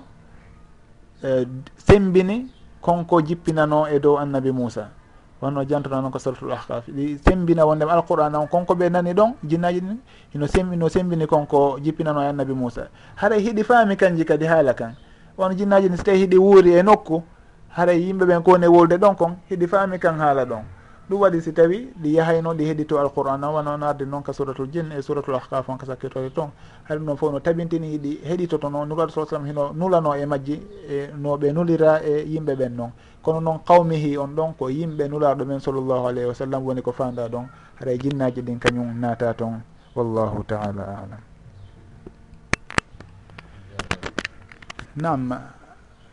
e, 1.22 1.46
sembini 1.76 2.46
konko 2.80 3.20
jippinano 3.22 3.86
e 3.88 3.98
dow 3.98 4.18
annabi 4.18 4.52
moussa 4.52 4.90
wonno 5.40 5.64
jantono 5.64 6.00
noon 6.00 6.10
ko 6.12 6.18
suratul 6.18 6.52
ahkaf 6.52 6.88
ɗi 6.88 7.18
sembina 7.24 7.66
wondema 7.66 7.92
alqur'ana 7.92 8.38
on. 8.40 8.46
Konko 8.46 8.74
ɓe 8.74 8.90
nani 8.90 9.12
ɗon 9.14 9.34
jinnaji 9.44 9.80
ɗin 9.80 9.96
hino 10.32 10.46
sembino 10.46 10.88
sembini 10.88 11.26
konko 11.26 11.78
jippinano 11.82 12.20
e 12.22 12.26
annabi 12.28 12.52
moussa 12.54 12.88
haɗa 13.16 13.36
hiɗi 13.36 13.64
faami 13.64 13.96
kanji 13.96 14.24
kadi 14.24 14.46
haala 14.46 14.74
kan. 14.74 14.94
On 15.38 15.50
jinnaji 15.54 15.88
ɗin 15.88 15.96
so 15.96 16.02
tawi 16.02 16.18
hiɗi 16.26 16.36
wuuri 16.38 16.72
e 16.78 16.82
nokku 16.82 17.22
haɗa 17.76 17.92
yimɓe 17.92 18.24
ɓen 18.26 18.42
kowoni 18.42 18.66
wolde 18.66 18.96
ɗon 18.98 19.14
kon 19.16 19.36
hiɗi 19.50 19.66
faami 19.66 19.98
kan 19.98 20.18
haala 20.18 20.44
ɗon. 20.44 20.62
ɗum 21.08 21.20
waɗi 21.20 21.40
si 21.42 21.52
tawi 21.52 21.92
ɗi 22.00 22.14
yahayno 22.14 22.54
ɗi 22.54 22.64
heeɗito 22.64 22.98
alquran 22.98 23.44
o 23.44 23.52
wano 23.52 23.76
no 23.76 23.86
arde 23.86 24.04
noon 24.06 24.22
ka 24.22 24.32
suratul 24.32 24.70
jin 24.72 24.90
e 24.90 25.02
suratul 25.02 25.34
ahkaf 25.34 25.68
on 25.68 25.76
ka 25.76 25.84
sakkitore 25.86 26.30
ton 26.32 26.50
haɗum 26.88 27.04
noon 27.04 27.16
fof 27.16 27.32
no 27.32 27.40
tabintini 27.40 27.98
ɗi 27.98 28.20
heeɗitoto 28.24 28.70
noon 28.70 28.88
nuraɗo 28.88 29.10
sa 29.12 29.26
sallam 29.26 29.44
hino 29.46 29.72
nulano 29.74 30.14
e 30.16 30.24
majji 30.24 30.62
e 30.88 31.10
no 31.14 31.36
ɓe 31.36 31.52
nulira 31.52 32.00
e 32.02 32.24
yimɓe 32.24 32.56
ɓen 32.56 32.72
noon. 32.76 32.90
Kono 33.22 33.40
noon 33.40 33.58
qawmihi 33.66 34.16
on 34.16 34.28
ɗon 34.34 34.54
ko 34.56 34.68
yimɓe 34.70 35.08
nulaɗo 35.08 35.44
men 35.44 35.60
sallllahu 35.60 36.06
alayhi 36.08 36.28
wa 36.28 36.34
sallam 36.34 36.64
woni 36.64 36.80
ko 36.82 36.92
fanda 36.92 37.28
ɗon 37.28 37.44
haray 37.80 37.98
jinnaji 37.98 38.40
ɗin 38.40 38.58
kañum 38.58 38.98
naata 38.98 39.34
toon. 39.34 39.60
Wallahu 39.94 40.42
taala 40.44 41.04
alam. 41.04 41.20
Nam 44.96 45.34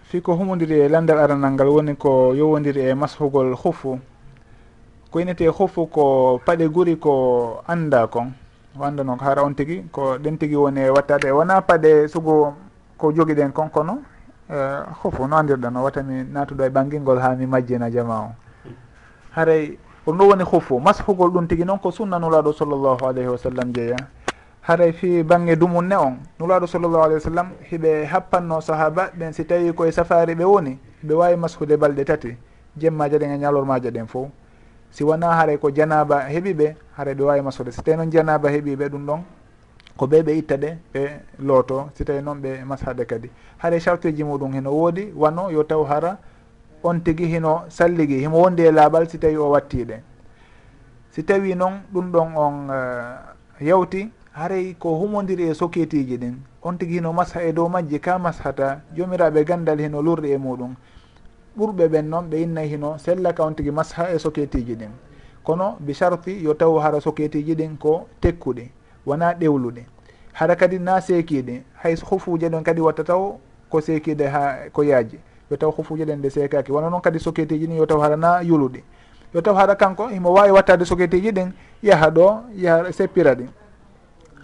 fi 0.04 0.22
ko 0.22 0.36
humodiri 0.36 0.82
e 0.84 0.90
landal 0.90 1.18
aranal 1.20 1.52
ngal 1.54 1.68
woni 1.70 1.96
ko 1.96 2.34
yowodiri 2.34 2.90
e 2.90 2.94
mashugol 2.94 3.56
hufu. 3.56 4.00
ko 5.12 5.20
inete 5.20 5.48
hofu 5.48 5.88
ko 5.88 6.39
paɗe 6.46 6.68
guri 6.72 6.96
ko 6.96 7.62
anda 7.68 8.08
kon? 8.08 8.32
O 8.80 8.84
annda 8.84 9.03
noon 9.03 9.18
ko 9.18 9.25
hara 9.25 9.44
on 9.44 9.53
tigui 9.53 9.84
ko 9.91 10.18
ɗen 10.18 10.38
tigui 10.38 10.56
woni 10.56 10.89
wattade. 10.89 11.32
Wona 11.32 11.62
paɗe 11.62 12.08
sugu 12.08 12.53
ko 12.98 13.12
jogui 13.12 13.36
ɗen 13.36 13.51
kon 13.51 13.68
kono? 13.70 14.00
E, 14.50 14.56
hofu 15.03 15.27
no 15.27 15.36
andirɗan 15.36 15.75
o 15.75 15.84
wattami 15.84 16.24
natuɗo 16.24 16.63
e 16.63 16.70
ɓangilngol 16.70 17.20
ha 17.20 17.36
mi 17.36 17.46
majjina 17.46 17.91
jama 17.91 18.20
o. 18.22 18.32
Haray 19.36 19.77
kono 20.06 20.18
ɗum 20.24 20.30
woni 20.30 20.44
hofu. 20.44 20.80
Mashugol 20.80 21.30
ɗum 21.32 21.48
tigui 21.48 21.65
noon 21.65 21.80
ko 21.80 21.91
sunna 21.91 22.18
nulaɗo 22.18 22.53
sallllahu 22.53 23.06
alayhi 23.06 23.27
wa 23.27 23.38
sallam 23.38 23.74
jeeya. 23.74 23.98
Haray 24.62 24.94
fi 24.94 25.24
bangge 25.24 25.58
dumunne 25.58 25.94
on 25.96 26.15
nulaɗo 26.39 26.68
sallllahu 26.68 27.03
alayhi 27.03 27.20
wa 27.20 27.30
sallam 27.30 27.50
hiɓe 27.70 28.06
happanno 28.06 28.62
sahaba 28.62 29.12
ɓen 29.18 29.34
si 29.34 29.44
tawi 29.44 29.74
koye 29.74 29.91
safari 29.91 30.36
ɓe 30.36 30.44
woni 30.46 30.80
ɓe 31.03 31.13
wawi 31.13 31.36
mashude 31.36 31.75
balɗe 31.77 32.06
tati. 32.06 32.38
Jemmaje 32.77 33.20
ɗen 33.20 33.32
e 33.36 33.38
ñalormaje 33.38 33.91
ɗen 33.91 34.08
fof 34.08 34.30
si 34.92 35.04
wona 35.04 35.28
haare 35.28 35.58
ko 35.58 35.72
janaba 35.72 36.28
heeɓi 36.30 36.54
ɓe 36.54 36.76
haray 36.98 37.14
ɓe 37.16 37.24
wawi 37.24 37.42
masode. 37.42 37.72
Si 37.72 37.82
tawi 37.82 37.98
noon 37.98 38.12
janaba 38.12 38.50
heeɓi 38.50 38.76
ɓe 38.76 38.90
ɗum 38.90 39.06
ɗon 39.06 39.22
ko 39.98 40.06
ɓe 40.08 40.24
ɓe 40.24 40.38
itta 40.38 40.58
ɗe 40.58 40.78
ɓe 40.94 41.02
looto. 41.40 41.90
Si 41.96 42.04
tawi 42.06 42.22
noon 42.22 42.42
ɓe 42.42 42.64
mashade 42.66 43.06
kadi. 43.06 43.30
Haare 43.58 43.80
charteji 43.80 44.24
muɗum 44.24 44.54
hino 44.54 44.72
woodi 44.72 45.12
wano 45.16 45.50
yo 45.50 45.64
taw 45.64 45.84
hara 45.84 46.18
on 46.84 47.00
tigui 47.00 47.28
hino 47.28 47.64
salligui 47.70 48.20
himo 48.20 48.42
wondi 48.42 48.64
e 48.64 48.72
laaɓal 48.72 49.08
si 49.10 49.18
tawi 49.20 49.38
o 49.38 49.50
wattiɗe 49.52 50.02
si 51.12 51.24
tawi 51.24 51.56
noon 51.56 51.82
ɗum 51.94 52.12
ɗon 52.12 52.36
on 52.36 52.70
uh, 52.70 53.18
yawti 53.62 54.10
haray 54.34 54.76
ko 54.80 54.96
humodiri 54.96 55.50
e 55.50 55.54
soketiji 55.54 56.18
ɗin. 56.18 56.36
On 56.64 56.78
tigui 56.78 56.96
hino 56.98 57.14
masha 57.14 57.44
e 57.44 57.52
dow 57.54 57.68
majji 57.70 58.00
ka 58.00 58.18
mashata 58.20 58.82
jomiraɓe 58.96 59.44
gandal 59.46 59.80
hino 59.80 60.02
lurɗi 60.02 60.32
e 60.32 60.38
muɗum. 60.38 60.76
ɓurɓe 61.58 61.88
ɓen 61.88 62.10
noon 62.10 62.29
ɓe 62.29 62.41
innay 62.41 62.67
hino 62.67 62.98
sellaka 62.98 63.43
on 63.43 63.53
tigui 63.55 63.72
masha 63.72 64.10
e 64.13 64.20
soketiji 64.20 64.75
ɗin. 64.75 64.91
Kono 65.43 65.75
bi 65.79 65.93
charti 65.93 66.43
yo 66.43 66.53
taw 66.53 66.77
hara 66.79 67.01
soketiji 67.01 67.55
ɗin 67.55 67.77
ko 67.77 68.08
tekkuɗi 68.22 68.70
wona 69.05 69.34
ɗewluɗi 69.34 69.84
hara 70.34 70.55
kadi 70.55 70.79
na 70.79 71.01
seekiɗi 71.01 71.62
hay 71.84 71.96
hufuje 71.96 72.50
ɗen 72.50 72.63
kadi 72.63 72.81
watta 72.81 73.03
taw 73.03 73.38
ko 73.70 73.81
seekide 73.81 74.27
ha 74.27 74.70
ko 74.74 74.81
yaaji. 74.84 75.20
Yo 75.50 75.58
taw 75.58 75.72
hufuje 75.72 76.05
ɗen 76.05 76.22
ɗe 76.22 76.29
seekaki. 76.29 76.72
Wona 76.72 76.89
noon 76.89 77.01
kadi 77.01 77.20
soketiji 77.20 77.67
ɗin 77.67 77.77
yo 77.77 77.86
taw 77.86 78.00
hara 78.00 78.15
na 78.17 78.41
yuluɗi 78.41 78.84
yo 79.34 79.41
taw 79.41 79.53
hara 79.55 79.75
kanko 79.75 80.08
himo 80.08 80.34
wawi 80.34 80.51
wattade 80.51 80.86
soketiji 80.86 81.31
ɗin 81.31 81.51
yaha 81.84 82.10
ɗo 82.10 82.41
yaha 82.55 82.91
seppira 82.91 83.36
ɗin. 83.36 83.48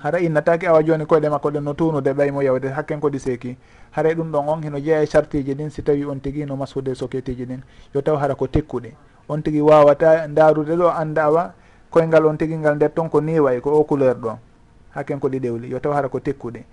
hara 0.03 0.19
innatake 0.19 0.67
awa 0.67 0.83
joni 0.83 1.05
koyɗe 1.05 1.29
makko 1.29 1.49
ɗen 1.51 1.63
no 1.63 1.73
tunude 1.73 2.13
ɓaymo 2.13 2.43
yawde 2.43 2.69
hakken 2.69 2.99
kodi 2.99 3.19
seeki. 3.19 3.57
Haray 3.91 4.13
ɗum 4.13 4.31
ɗon 4.31 4.47
on 4.49 4.61
hino 4.63 4.79
jeeya 4.79 5.01
e 5.01 5.07
chartiji 5.07 5.53
ɗin 5.55 5.69
si 5.69 5.81
tawi 5.81 6.05
on 6.05 6.19
tigui 6.19 6.45
no 6.45 6.55
masude 6.55 6.95
soketiji 6.95 7.45
ɗin. 7.45 7.61
Yo 7.93 8.01
taw 8.01 8.15
hara 8.15 8.35
ko 8.35 8.47
tekkuɗe. 8.47 8.91
On 9.29 9.41
tigui 9.41 9.61
wawata 9.61 10.27
darude 10.27 10.75
ɗo 10.75 10.89
anda 10.89 11.23
awa 11.23 11.53
koyngal 11.89 12.25
on 12.25 12.37
tigui 12.37 12.57
ngal 12.57 12.75
nder 12.75 12.93
toon 12.93 13.09
ko 13.09 13.21
niway 13.21 13.59
ko 13.61 13.71
o 13.71 13.83
couleur 13.83 14.15
ɗo. 14.15 14.37
Hakken 14.93 15.19
ko 15.19 15.29
ɗi 15.29 15.39
ɗewli. 15.39 15.69
Yo 15.69 15.79
taw 15.79 15.93
hara 15.93 16.09
ko 16.09 16.19
tekkuɗe. 16.19 16.63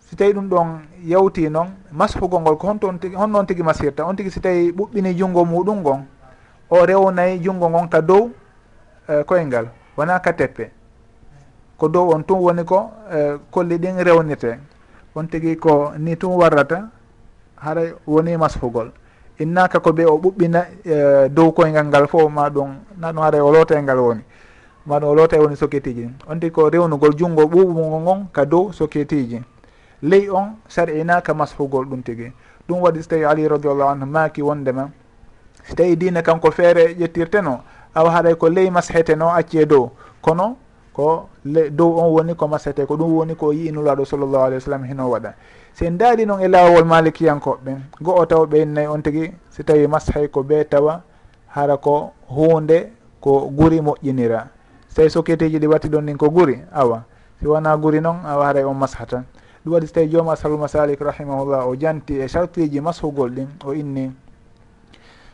Si 0.00 0.16
tawi 0.16 0.32
ɗum 0.32 0.48
ɗon 0.48 0.66
yawti 1.04 1.48
noon 1.48 1.68
masfugol 1.92 2.40
ngol 2.40 2.56
ko 2.58 2.66
honto 2.68 2.88
on 2.88 2.98
tigi 2.98 3.16
honno 3.16 3.38
on 3.38 3.46
tigui 3.46 3.64
masirta. 3.64 4.04
On 4.04 4.14
tigui 4.14 4.30
si 4.30 4.40
tawi 4.40 4.70
ɓuɓɓini 4.72 5.16
junggo 5.16 5.44
muɗum 5.44 5.80
ngon 5.80 6.04
o 6.68 6.84
rewnayi 6.86 7.40
junggo 7.42 7.68
ngon 7.70 7.88
ka 7.88 8.02
dow 8.02 8.30
uh, 9.08 9.22
koyngal. 9.24 9.68
Wona 9.96 10.20
ka 10.20 10.32
teppe. 10.32 10.83
ko 11.78 11.88
dow 11.88 12.12
on 12.14 12.22
tun 12.24 12.38
woni 12.38 12.64
ko 12.64 12.90
e, 13.12 13.38
kolli 13.50 13.78
ɗin 13.78 14.02
rewnite. 14.04 14.58
On 15.14 15.26
tigi 15.26 15.56
ko 15.56 15.92
ni 15.98 16.16
tun 16.16 16.32
warrata 16.36 16.90
haray 17.56 17.94
woni 18.06 18.36
masfugol. 18.36 18.90
Innaka 19.38 19.80
ko 19.80 19.90
ɓe 19.92 20.04
o 20.06 20.18
ɓuɓɓina 20.18 20.60
e, 20.84 21.28
dow 21.28 21.52
koyngal 21.52 21.86
ngal 21.86 22.06
fof 22.08 22.30
ma 22.30 22.48
ɗum 22.50 22.70
na 22.98 23.12
ɗum 23.12 23.22
haray 23.22 23.40
o 23.40 23.50
loota 23.52 23.78
e 23.78 23.82
ngal 23.82 23.98
woni. 23.98 24.22
Ma 24.86 24.98
ɗum 24.98 25.08
o 25.08 25.14
loota 25.14 25.36
e 25.36 25.40
woni 25.40 25.56
soketiji 25.56 26.08
on 26.28 26.38
tigi 26.40 26.52
ko 26.52 26.68
rewnugol 26.70 27.14
junngo 27.16 27.42
ɓuɓugol 27.42 28.00
ngon 28.02 28.26
ka 28.32 28.44
dow 28.44 28.72
soketiji 28.72 29.42
ley 30.02 30.28
on 30.30 30.56
sarinaka 30.68 31.34
masfugol 31.34 31.86
ɗum 31.86 32.02
tigi. 32.02 32.32
Ɗum 32.68 32.80
waɗi 32.80 33.02
so 33.02 33.08
tawi 33.08 33.24
ali 33.24 33.48
radiallahu 33.48 33.90
anhu 33.90 34.06
maaki 34.06 34.42
wondema 34.42 34.90
so 35.68 35.74
tawi 35.74 35.96
dina 35.96 36.22
kanko 36.22 36.50
feere 36.50 36.94
ƴettirteno 36.94 37.60
awa 37.94 38.10
haɗay 38.10 38.34
ko 38.36 38.48
ley 38.48 38.70
mashete 38.70 39.16
no 39.16 39.28
acci 39.30 39.58
e 39.58 39.66
dow. 39.66 39.90
Kono 40.22 40.56
ko 40.94 41.28
le 41.44 41.70
dow 41.70 41.98
on 41.98 42.14
woni 42.14 42.34
ko 42.38 42.46
masete 42.46 42.86
ko 42.86 42.94
ɗum 42.96 43.10
woni 43.18 43.34
ko 43.34 43.50
yiinulaɗo 43.52 44.06
sallllahu 44.06 44.44
alih 44.46 44.56
w 44.56 44.60
sallam 44.60 44.84
hino 44.86 45.10
waɗa. 45.10 45.34
Si 45.74 45.86
en 45.86 45.98
daari 45.98 46.24
noon 46.26 46.40
e 46.40 46.48
laawol 46.48 46.84
malikiyankoɓe 46.86 47.76
go 48.00 48.14
o 48.14 48.26
taw 48.26 48.46
ɓe 48.46 48.62
ɓeynnayi 48.62 48.86
on 48.86 49.02
tigui 49.02 49.34
si 49.50 49.64
tawi 49.64 49.86
mashay 49.88 50.28
ko 50.30 50.42
ɓe 50.42 50.64
tawa 50.70 51.02
hara 51.48 51.76
ko 51.76 52.12
hunde 52.30 52.92
ko 53.20 53.50
guri 53.50 53.80
moƴƴinira. 53.80 54.46
So 54.88 55.02
tawi 55.02 55.10
sokketeji 55.10 55.58
ɗi 55.58 55.66
watti 55.66 55.88
ɗon 55.88 56.06
ɗin 56.06 56.16
ko 56.16 56.30
guri 56.30 56.62
awa. 56.72 57.02
Si 57.40 57.46
wona 57.46 57.76
guri 57.76 58.00
noon 58.00 58.22
awa 58.24 58.46
haray 58.46 58.62
on 58.62 58.74
masha 58.78 59.04
tan 59.06 59.24
ɗum 59.66 59.74
waɗi 59.74 59.86
so 59.86 59.92
tawi 59.94 60.08
jooma 60.08 60.32
asalul 60.32 60.58
masalik 60.58 61.00
rahimahullah 61.00 61.66
o 61.66 61.74
janti 61.74 62.20
e 62.22 62.28
chartiji 62.28 62.80
mashugol 62.80 63.30
ɗin 63.34 63.48
o 63.66 63.72
inni 63.74 64.12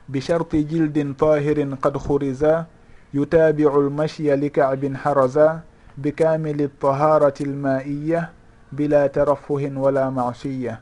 bi 0.09 0.21
charti 0.21 0.64
jildin 0.64 1.14
tahirin 1.14 1.76
qad 1.76 1.95
hurisa 1.95 2.67
yutabiu 3.14 3.71
lmashya 3.90 4.37
likabin 4.37 4.95
haraza 4.95 5.62
bikamili 5.97 6.64
ltaharati 6.67 7.45
lmaiya 7.45 8.29
bila 8.73 9.09
tarafuhin 9.09 9.76
wala 9.76 10.11
masiya 10.11 10.79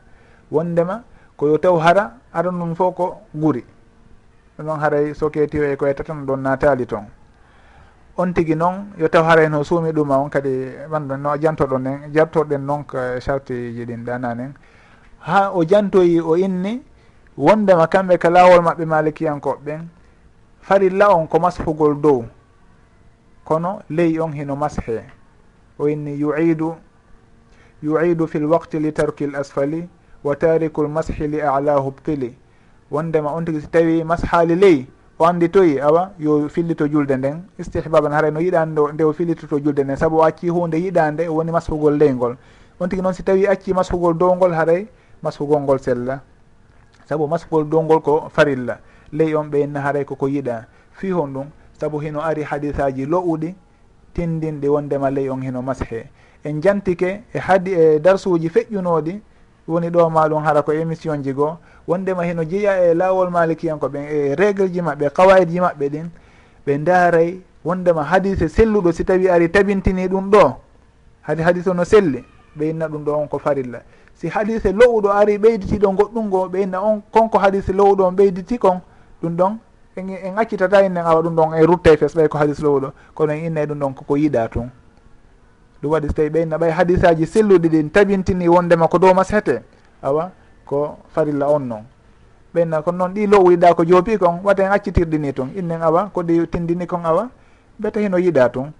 wondema 0.51 1.03
koyo 1.37 1.57
taw 1.57 1.77
hara 1.77 2.11
aɗa 2.33 2.49
ɗum 2.51 2.75
fof 2.75 2.95
ko 2.95 3.21
guuri 3.33 3.65
ɗon 4.59 4.79
haray 4.79 5.13
soketiwo 5.13 5.65
e 5.65 5.75
koye 5.75 5.93
tatan 5.93 6.25
ɗon 6.25 6.37
natali 6.41 6.85
toon 6.85 7.05
on 8.17 8.33
tigui 8.33 8.55
noon 8.55 8.93
yo 8.97 9.07
taw 9.07 9.23
hara 9.23 9.41
hen 9.41 9.53
o 9.53 9.63
suumi 9.63 9.91
ɗuma 9.91 10.17
on 10.17 10.29
kadi 10.29 10.49
ɓanɗo 10.91 11.17
no 11.17 11.37
jantoɗon 11.37 11.85
en 11.87 12.13
jartoɗen 12.13 12.61
noon 12.65 12.83
ko 12.83 12.97
chartiji 13.19 13.85
ɗin 13.85 14.03
ɗananen 14.05 14.53
ha 15.19 15.51
o 15.51 15.63
jantoyi 15.63 16.19
o 16.21 16.35
inni 16.37 16.81
wondema 17.37 17.87
kamɓe 17.87 18.17
ka 18.17 18.29
lawol 18.29 18.61
maɓɓe 18.61 18.85
malikiyankoɓe 18.85 19.63
ɓen 19.65 19.81
farilla 20.69 21.09
on 21.09 21.25
ko 21.27 21.39
mashugol 21.39 21.99
dow. 21.99 22.25
Kono 23.43 23.81
ley 23.89 24.19
on 24.19 24.31
hino 24.31 24.55
mashe. 24.55 25.01
O 25.79 25.87
inni 25.89 26.13
yuidu 26.19 26.75
yuidu 27.81 28.27
fi 28.27 28.37
lwaqti 28.39 28.79
li 28.79 28.91
tarki 28.93 29.23
l 29.23 29.35
asfali 29.35 29.89
wa 30.23 30.35
tariku 30.35 30.83
lmashi 30.83 31.27
li 31.27 31.41
alahu 31.41 31.91
btili. 31.91 32.35
Wondema 32.91 33.33
on 33.33 33.45
tigi 33.45 33.61
so 33.61 33.67
tawi 33.67 34.03
mashali 34.03 34.55
ley 34.55 34.85
o 35.17 35.25
andi 35.25 35.49
toyi 35.49 35.79
awa 35.81 36.11
yo 36.19 36.47
fillito 36.49 36.87
julde 36.87 37.17
nden. 37.17 37.41
Istihbaban 37.57 38.11
haray 38.13 38.31
no 38.31 38.39
yiɗande 38.39 38.93
nde 38.93 39.03
o 39.03 39.13
fillitoto 39.13 39.59
julde 39.59 39.83
nden. 39.83 39.97
Saabu 39.97 40.17
o 40.17 40.23
acci 40.23 40.49
hunde 40.49 40.77
yiɗande 40.77 41.27
woni 41.29 41.51
mashugol 41.51 41.97
leygol 41.97 42.37
on 42.79 42.89
tigi 42.89 43.01
noon 43.01 43.13
si 43.13 43.23
tawi 43.23 43.47
acci 43.47 43.73
mashugol 43.73 44.13
dowgol 44.13 44.53
haray 44.53 44.85
mashugol 45.23 45.61
ngol 45.61 45.79
sella. 45.79 46.21
Saabu 47.09 47.27
mashugol 47.27 47.65
dowgol 47.65 48.01
ko 48.01 48.29
farilla. 48.29 48.77
ley 49.11 49.35
on 49.35 49.49
ɓe 49.49 49.61
henna 49.61 49.81
haray 49.81 50.05
koko 50.05 50.27
yiɗa. 50.27 50.65
Fi 50.93 51.11
hon 51.11 51.27
ɗum 51.33 51.45
saabu 51.79 51.99
hino 51.99 52.21
ari 52.21 52.43
hadisaji 52.43 53.05
lo'uɗi 53.05 53.53
tindinɗi 54.13 54.67
wondema 54.67 55.09
ley 55.11 55.29
on 55.29 55.41
hino 55.41 55.61
mashe. 55.61 56.09
En 56.43 56.61
jantike 56.61 57.23
e 57.33 57.39
hadi 57.39 57.73
e 57.73 57.99
darsuji 57.99 58.49
feƴƴunoɗi 58.49 59.19
woni 59.67 59.89
ɗo 59.89 60.09
maɗum 60.09 60.43
hara 60.43 60.61
ko 60.61 60.71
émission 60.73 61.21
ji 61.23 61.33
goo 61.33 61.57
wondema 61.87 62.23
hino 62.25 62.43
jeeya 62.43 62.91
e 62.91 62.93
lawol 62.93 63.29
malikiyan 63.29 63.79
ko 63.79 63.87
ɓen 63.87 64.05
e 64.09 64.35
régle 64.35 64.69
ji 64.71 64.81
maɓɓe 64.81 65.09
kawayid 65.13 65.49
ji 65.49 65.59
maɓɓe 65.59 65.89
ɗin 65.89 66.09
ɓe 66.65 66.77
daaray 66.83 67.39
wondema 67.63 68.03
hadise 68.03 68.47
selluɗo 68.47 68.91
si 68.91 69.03
tawi 69.05 69.29
ari 69.29 69.49
tabintini 69.49 70.07
ɗum 70.07 70.29
ɗo. 70.31 70.55
Hadi 71.21 71.41
hadise 71.43 71.67
no 71.73 71.83
selli 71.83 72.23
ɓe 72.57 72.69
inna 72.69 72.87
ɗum 72.87 73.03
ɗo 73.03 73.11
on 73.13 73.27
ko 73.27 73.39
farilla. 73.39 73.81
Si 74.15 74.27
hadise 74.27 74.71
lowuɗo 74.71 75.09
ari 75.11 75.37
ɓeyditiɗo 75.37 75.95
goɗɗum 75.95 76.25
ngo 76.27 76.49
ɓe 76.49 76.61
inna 76.63 76.81
on 76.81 77.01
konko 77.11 77.37
hadise 77.37 77.69
lowuɗo 77.73 78.03
on 78.07 78.11
ɓeyditi 78.15 78.57
kon 78.57 78.81
ɗum 79.21 79.35
ɗon 79.35 79.57
en 79.95 80.37
accitata 80.37 80.83
innen 80.85 81.05
awa 81.05 81.21
ɗum 81.21 81.35
ɗon 81.35 81.53
en 81.53 81.65
rutta 81.65 81.91
e 81.93 81.97
fes 81.97 82.15
ɓay 82.15 82.27
ko 82.27 82.37
hadis 82.37 82.59
lowɗo 82.59 82.91
kono 83.13 83.33
en 83.33 83.45
inna 83.45 83.65
ɗum 83.65 83.79
ɗon 83.79 83.93
koko 83.93 84.15
yiiɗa 84.17 84.49
tun. 84.49 84.69
Ɗum 85.81 85.91
waɗi 85.91 86.07
so 86.07 86.13
tawi 86.13 86.29
ɓeyna 86.29 86.57
ɓay 86.57 86.71
hadisaji 86.71 87.25
selluɗi 87.25 87.69
ɗin 87.69 87.89
tabintini 87.91 88.47
wondema 88.47 88.87
ko 88.87 88.97
dow 88.99 89.13
masete 89.13 89.61
awa 90.01 90.31
ko 90.65 90.97
farilla 91.13 91.47
on 91.49 91.59
noon 91.67 91.83
ɓenna 92.53 92.81
kono 92.81 92.97
noon 92.97 93.13
ɗi 93.13 93.27
lowɗiɗa 93.27 93.75
ko 93.75 93.83
joopi 93.85 94.17
kon 94.17 94.39
wata 94.43 94.63
en 94.63 94.71
accitirɗi 94.71 95.33
tun 95.33 95.49
innen 95.55 95.81
awa 95.81 96.09
ko 96.13 96.21
ɗi 96.23 96.47
tindini 96.47 96.87
kon 96.87 97.05
awa 97.05 97.29
beta 97.79 97.99
hino 97.99 98.17
yiiɗa 98.17 98.49
tun. 98.51 98.71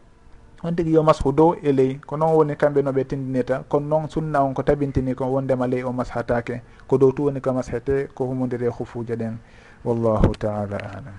On 0.61 0.73
tigui 0.75 0.91
yo 0.91 1.03
mashu 1.03 1.31
dow 1.31 1.55
e 1.63 1.71
ley 1.71 1.99
ko 2.05 2.17
noon 2.17 2.35
woni 2.35 2.55
kamɓe 2.55 2.81
noɓe 2.81 3.05
tindinita 3.07 3.63
kono 3.69 3.87
noon 3.87 4.09
sunna 4.09 4.43
on 4.43 4.53
ko 4.53 4.61
tabintini 4.61 5.15
kon 5.15 5.27
wondema 5.29 5.67
ley 5.67 5.83
o 5.83 5.91
mashatake 5.93 6.61
ko 6.87 6.97
dow 6.97 7.11
tu 7.11 7.23
woni 7.23 7.39
ko 7.39 7.53
mashete 7.53 8.09
ko 8.13 8.25
humodiri 8.25 8.65
e 8.65 8.69
hufuje 8.69 9.15
ɗen. 9.15 9.37
wallahu 9.85 10.35
taala 10.35 10.77
alam. 10.77 11.17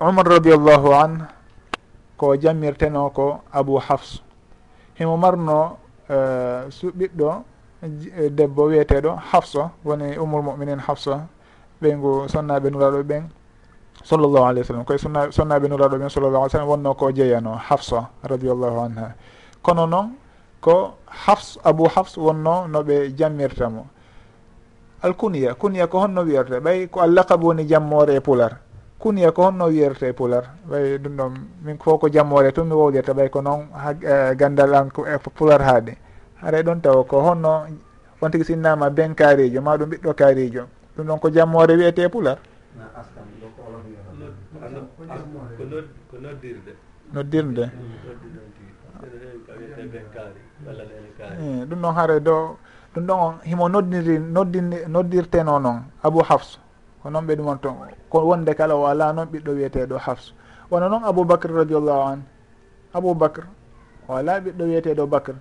Umar 0.00 0.24
radiallahu 0.40 0.88
an 0.96 1.28
ko 2.16 2.32
jammirteno 2.36 3.12
ko 3.12 3.44
abou 3.52 3.76
hafs. 3.78 4.20
Himo 4.96 5.16
marno 5.16 5.76
uh, 6.08 6.68
ɓiɗɗo 6.68 7.30
e, 7.82 8.28
debbo 8.30 8.64
wiyeteɗo 8.68 9.16
hafsa 9.32 9.70
woni 9.84 10.16
umul 10.18 10.42
muminin 10.42 10.78
hafsa 10.80 11.28
ɓeygu 11.82 12.28
sonnaɓe 12.28 12.70
nuraɗo 12.70 13.02
ɓen 13.04 13.24
sallllahu 14.04 14.44
alayhi 14.44 14.60
wa 14.60 14.64
sallam. 14.68 14.84
Koye 14.84 14.98
sonnaɓe 15.32 15.68
nuraɗo 15.68 15.96
ɓen 15.98 16.08
sallllahu 16.08 16.42
alih 16.44 16.50
sallam 16.52 16.68
wonno 16.68 16.94
ko 16.94 17.12
jeeyano 17.12 17.56
hafsa 17.56 18.08
radiallahu 18.24 18.78
anha. 18.80 19.14
Kono 19.62 19.86
noon 19.86 20.16
ko 20.60 20.96
hafs 21.06 21.58
abou 21.64 21.88
hafs 21.88 22.16
wonno 22.16 22.68
noɓe 22.68 23.16
jammirtamo 23.16 23.86
alkuniya 25.02 25.54
kuniya 25.54 25.86
ko 25.86 25.98
honno 26.00 26.22
wiyerte 26.22 26.60
ɓay 26.60 26.88
ko 26.90 27.00
allakabu 27.00 27.46
woni 27.46 27.64
jammore 27.66 28.14
e 28.16 28.20
pular. 28.20 28.56
Kuniya 28.98 29.32
ko 29.32 29.42
honno 29.42 29.66
wiyerte 29.66 30.08
e 30.08 30.12
pular. 30.12 30.44
Ɓay 30.68 30.98
ɗum 30.98 31.16
ɗon 31.16 31.32
min 31.64 31.78
fof 31.78 32.00
ko 32.00 32.08
jammore 32.08 32.52
tun 32.52 32.66
mi 32.68 32.74
wowlirta 32.74 33.12
ɓay 33.12 33.30
ko 33.30 33.40
noon 33.40 33.68
ha 33.72 33.92
e, 33.92 34.34
gandal 34.36 34.74
an 34.74 34.88
e 34.88 35.18
pular 35.34 35.60
haade. 35.62 35.96
Haray 36.42 36.62
ɗon 36.62 36.80
tawa 36.82 37.04
ko 37.04 37.20
honno 37.20 37.66
on 38.20 38.30
tigui 38.30 38.44
sinnama 38.44 38.90
ben 38.90 39.14
kaarijo 39.14 39.60
ma 39.62 39.76
ɗum 39.76 39.88
ɓiɗɗo 39.90 40.14
kaarijo. 40.14 40.64
Ɗum 40.96 41.06
ɗon 41.06 41.18
ko 41.20 41.30
jammore 41.30 41.74
wiyete 41.76 42.02
e 42.04 42.08
pular. 42.08 42.38
Noddirde. 47.12 47.70
Eh, 51.40 51.64
ɗum 51.66 51.80
ɗon 51.80 51.94
haare 51.94 52.20
do 52.20 52.58
ɗum 52.94 53.06
ɗon 53.06 53.18
on 53.20 53.34
himo 53.44 53.68
noddiri 53.68 54.18
noddini 54.18 54.76
noddirteno 54.88 55.58
noon 55.58 55.82
abou 56.02 56.22
hafs. 56.22 56.58
Ko 57.02 57.10
noon 57.10 57.22
ɓe 57.26 57.36
ɗumon 57.36 57.58
toon 57.60 57.74
ko 58.10 58.18
wonde 58.24 58.54
kala 58.54 58.76
o 58.76 58.86
ala 58.86 59.12
noon 59.12 59.26
ɓiɗɗo 59.28 59.50
wiyeteɗo 59.54 59.96
hafs. 59.98 60.34
Wono 60.70 60.88
noon 60.88 61.04
aboubacre 61.04 61.52
radiallahu 61.54 62.00
an? 62.12 62.22
Aboubacre 62.94 63.44
o 64.08 64.14
ala 64.14 64.40
ɓiɗɗo 64.40 64.64
wiyeteɗo 64.64 65.06
bacre 65.06 65.34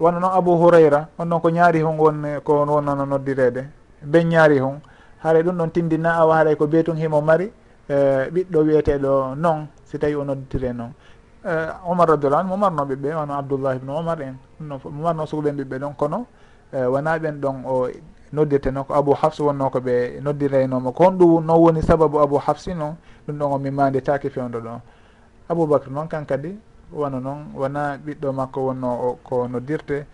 wono 0.00 0.18
noon 0.20 0.32
abou 0.34 0.56
hourayra 0.58 1.08
on 1.18 1.26
noon 1.28 1.40
ko 1.40 1.48
ñaari 1.50 1.82
hon 1.82 1.96
won 1.98 2.40
ko 2.44 2.64
wonnono 2.66 3.04
noddirede 3.06 3.68
ben 4.02 4.28
ñaari 4.28 4.58
hon. 4.58 4.80
Haara 5.22 5.42
ɗum 5.42 5.56
ɗon 5.56 5.70
tindina 5.70 6.14
awa 6.18 6.36
haaray 6.36 6.56
ko 6.56 6.66
beytun 6.66 6.96
himo 6.96 7.20
mari 7.20 7.52
e 7.88 7.94
ɓiɗɗo 8.30 8.58
wiyeteɗo 8.66 9.34
noon 9.36 9.66
si 9.84 9.98
tawi 9.98 10.14
o 10.14 10.24
nodditire 10.24 10.72
noon 10.72 10.92
Eh, 11.44 11.68
omar 11.90 12.06
radiallah 12.08 12.38
anu 12.40 12.48
mo 12.54 12.56
marno 12.56 12.84
ɓiɓɓe 12.86 13.14
wano 13.18 13.34
abdoullah 13.34 13.74
ibne 13.76 13.90
omar 13.92 14.20
en. 14.22 14.36
Ɗum 14.58 14.66
noon 14.68 14.80
momar 14.94 15.14
noon 15.14 15.26
sugo 15.26 15.42
ɓen 15.42 15.56
ɓiɓɓe 15.58 15.78
ɗon 15.78 15.94
kono. 15.98 16.26
Eh, 16.72 16.86
wona 16.86 17.18
ɓen 17.18 17.40
ɗon 17.40 17.64
o 17.66 17.88
noddirte 18.32 18.70
noon 18.70 18.84
ko 18.86 18.94
abou 18.94 19.14
hafs 19.14 19.40
wonno 19.40 19.68
ko 19.70 19.78
ɓe 19.80 20.20
noddiraynomo. 20.22 20.92
Ko 20.92 21.04
honɗum 21.04 21.44
non 21.44 21.58
woni 21.58 21.82
sababu 21.82 22.20
abou 22.20 22.38
hafsi 22.38 22.74
noon 22.74 22.94
ɗum 23.26 23.38
ɗon 23.38 23.52
o 23.52 23.58
mimande 23.58 24.00
take 24.02 24.30
fewdo 24.30 24.60
ɗon 24.60 24.80
aboubacre 25.48 25.90
noon 25.90 26.06
kan 26.08 26.24
kadi 26.24 26.56
wano 26.92 27.18
noon 27.20 27.50
wona 27.56 27.96
ɓiɗɗo 27.98 28.32
makko 28.32 28.60
wonno 28.60 28.88
o 28.88 29.18
ko 29.24 29.48
noddirte. 29.48 30.06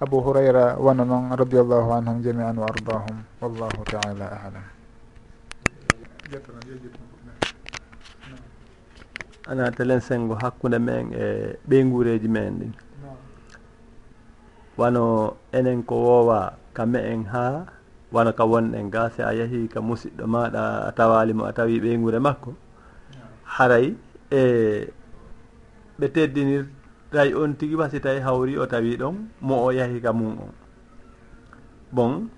Abou 0.00 0.20
hourayra 0.20 0.76
wano 0.78 1.04
noon 1.04 1.32
radiallahu 1.36 1.92
anhum 1.92 2.20
jami 2.22 2.42
an 2.42 2.56
wa 2.58 2.66
ardahum. 2.66 3.24
Wallahu 3.40 3.84
taala 3.88 4.26
alam. 4.36 4.64
ana 9.46 9.70
telen 9.70 10.00
sengo 10.00 10.34
hakkude 10.40 10.78
men 10.78 11.12
e 11.12 11.56
ɓeygureji 11.68 12.28
men 12.28 12.52
ɗin. 12.60 12.72
Wano 14.76 15.36
enen 15.52 15.82
ko 15.84 15.94
wowa 15.94 16.56
kamme 16.72 16.98
en 17.12 17.24
ha 17.32 17.66
wano 18.12 18.32
ka 18.32 18.44
wonɗen 18.44 18.90
ga 18.90 19.10
si 19.10 19.22
a 19.22 19.32
yeehi 19.34 19.68
ka 19.68 19.80
musidɗo 19.80 20.24
maɗa 20.26 20.88
a 20.88 20.92
tawalimo 20.92 21.44
a 21.44 21.52
tawi 21.52 21.80
ɓeygure 21.80 22.18
makko. 22.18 22.54
Haray 23.44 23.94
e 24.30 24.42
ɓe 25.98 26.06
teddiniray 26.14 27.30
on 27.36 27.54
tigi 27.54 27.76
wasi 27.76 28.00
tawi 28.00 28.20
hawri 28.20 28.56
o 28.58 28.66
tawi 28.66 28.96
ɗon 28.96 29.14
mo 29.40 29.64
o 29.66 29.70
yahi 29.70 30.00
ka 30.00 30.12
mum 30.12 30.38
on. 30.40 30.52
Bon 31.92 32.28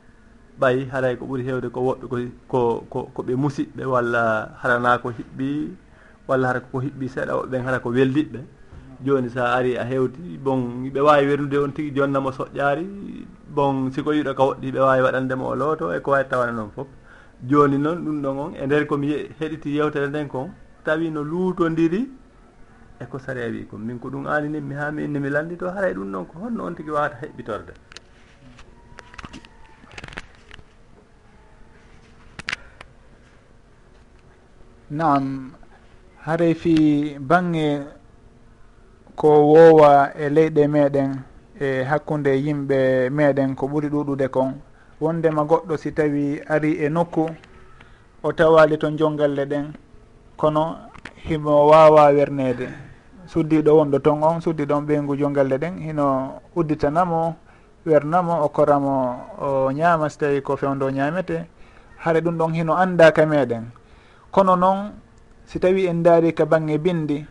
ɓayi 0.60 0.90
haray 0.90 1.16
ko 1.16 1.24
ɓuuri 1.24 1.44
hewde 1.46 1.68
ko 1.70 1.80
woɗɗo 1.80 2.06
ko 2.48 2.60
ko 3.14 3.20
ɓe 3.22 3.34
musidɓe 3.36 3.84
walla 3.86 4.50
harana 4.60 4.98
ko 4.98 5.08
hiɓɓi 5.14 5.48
walla 6.28 6.48
hara 6.48 6.60
ko 6.60 6.78
hiɓɓi 6.80 7.06
seeɗa 7.08 7.32
woɓɓen 7.38 7.62
hara 7.64 7.78
ko 7.80 7.88
weldiɓɓe 7.90 8.40
joni 9.04 9.28
sa 9.30 9.54
ari 9.56 9.76
a 9.76 9.84
hewti 9.84 10.38
bon 10.38 10.90
ɓe 10.92 11.00
wawi 11.00 11.26
wernude 11.26 11.56
on 11.58 11.72
tigui 11.72 11.92
jonnamo 11.96 12.30
soƴƴari 12.32 12.86
bon 13.48 13.90
siko 13.92 14.12
yiɗo 14.12 14.34
ka 14.34 14.42
woɗɗi 14.42 14.72
ɓe 14.72 14.80
wawi 14.80 15.02
waɗandemo 15.02 15.44
o 15.46 15.54
looto 15.54 15.92
e 15.94 16.00
ko 16.00 16.10
wawi 16.10 16.24
tawana 16.28 16.52
noon 16.52 16.70
foof 16.70 16.88
joni 17.44 17.78
noon 17.78 17.98
ɗum 18.04 18.22
ɗon 18.22 18.38
on 18.38 18.52
e 18.54 18.66
nder 18.66 18.86
komi 18.86 19.06
heɗiti 19.38 19.76
yewtere 19.76 20.08
nden 20.08 20.28
kon 20.28 20.50
tawi 20.84 21.10
no 21.10 21.22
luutodiri 21.22 22.08
eko 23.00 23.18
saria 23.18 23.48
wi 23.48 23.66
kon 23.70 23.78
min 23.80 23.98
ko 23.98 24.08
ɗum 24.08 24.26
anini 24.26 24.60
mi 24.60 24.74
haami 24.74 25.04
inni 25.04 25.18
mi 25.20 25.28
landito 25.30 25.70
haray 25.70 25.92
ɗum 25.94 26.10
ɗon 26.12 26.24
ko 26.26 26.34
honno 26.42 26.64
on 26.64 26.74
tigui 26.74 26.92
wawata 26.92 27.16
heɓɓitorde. 27.22 27.74
Nam 34.88 35.52
haray 36.26 36.54
fi 36.58 36.74
bange 37.22 37.86
ko 39.14 39.28
wowa 39.46 40.10
e 40.18 40.26
leyɗe 40.28 40.66
meɗen 40.66 41.10
e 41.60 41.84
hakkude 41.86 42.32
yimɓe 42.44 43.10
meɗen 43.10 43.54
ko 43.54 43.66
ɓuri 43.70 43.88
ɗuɗude 43.88 44.28
kon. 44.28 44.58
Wondema 45.00 45.44
goɗɗo 45.44 45.76
si 45.78 45.92
tawi 45.92 46.40
ari 46.48 46.72
e 46.84 46.88
nokku 46.88 47.30
o 48.22 48.32
tawali 48.32 48.76
to 48.78 48.90
jongalle 48.90 49.44
ɗen 49.46 49.66
kono 50.36 50.76
himo 51.28 51.66
wawa 51.70 52.10
wernede. 52.10 52.68
Suddiɗo 53.26 53.70
wonɗo 53.78 53.98
ton 54.02 54.22
on 54.22 54.40
suddiɗo 54.40 54.74
on 54.74 54.82
ɓeygu 54.86 55.16
jongalle 55.16 55.58
ɗen 55.58 55.78
hino 55.78 56.40
udditanamo 56.56 57.36
wernamo 57.86 58.42
o 58.42 58.48
koramo 58.48 58.94
o 59.38 59.70
ñaama 59.70 60.08
so 60.10 60.18
tawi 60.18 60.42
ko 60.42 60.56
fewndo 60.56 60.90
ñamete 60.90 61.46
haɗa 62.02 62.20
ɗum 62.20 62.36
ɗon 62.38 62.52
hino 62.54 62.74
andaka 62.74 63.24
meɗen. 63.26 63.70
Kono 64.32 64.56
noon 64.56 65.05
si 65.46 65.58
tawi 65.58 65.86
en 65.86 66.02
daari 66.02 66.34
ka 66.34 66.44
bange 66.44 66.78
bindi 66.78 67.24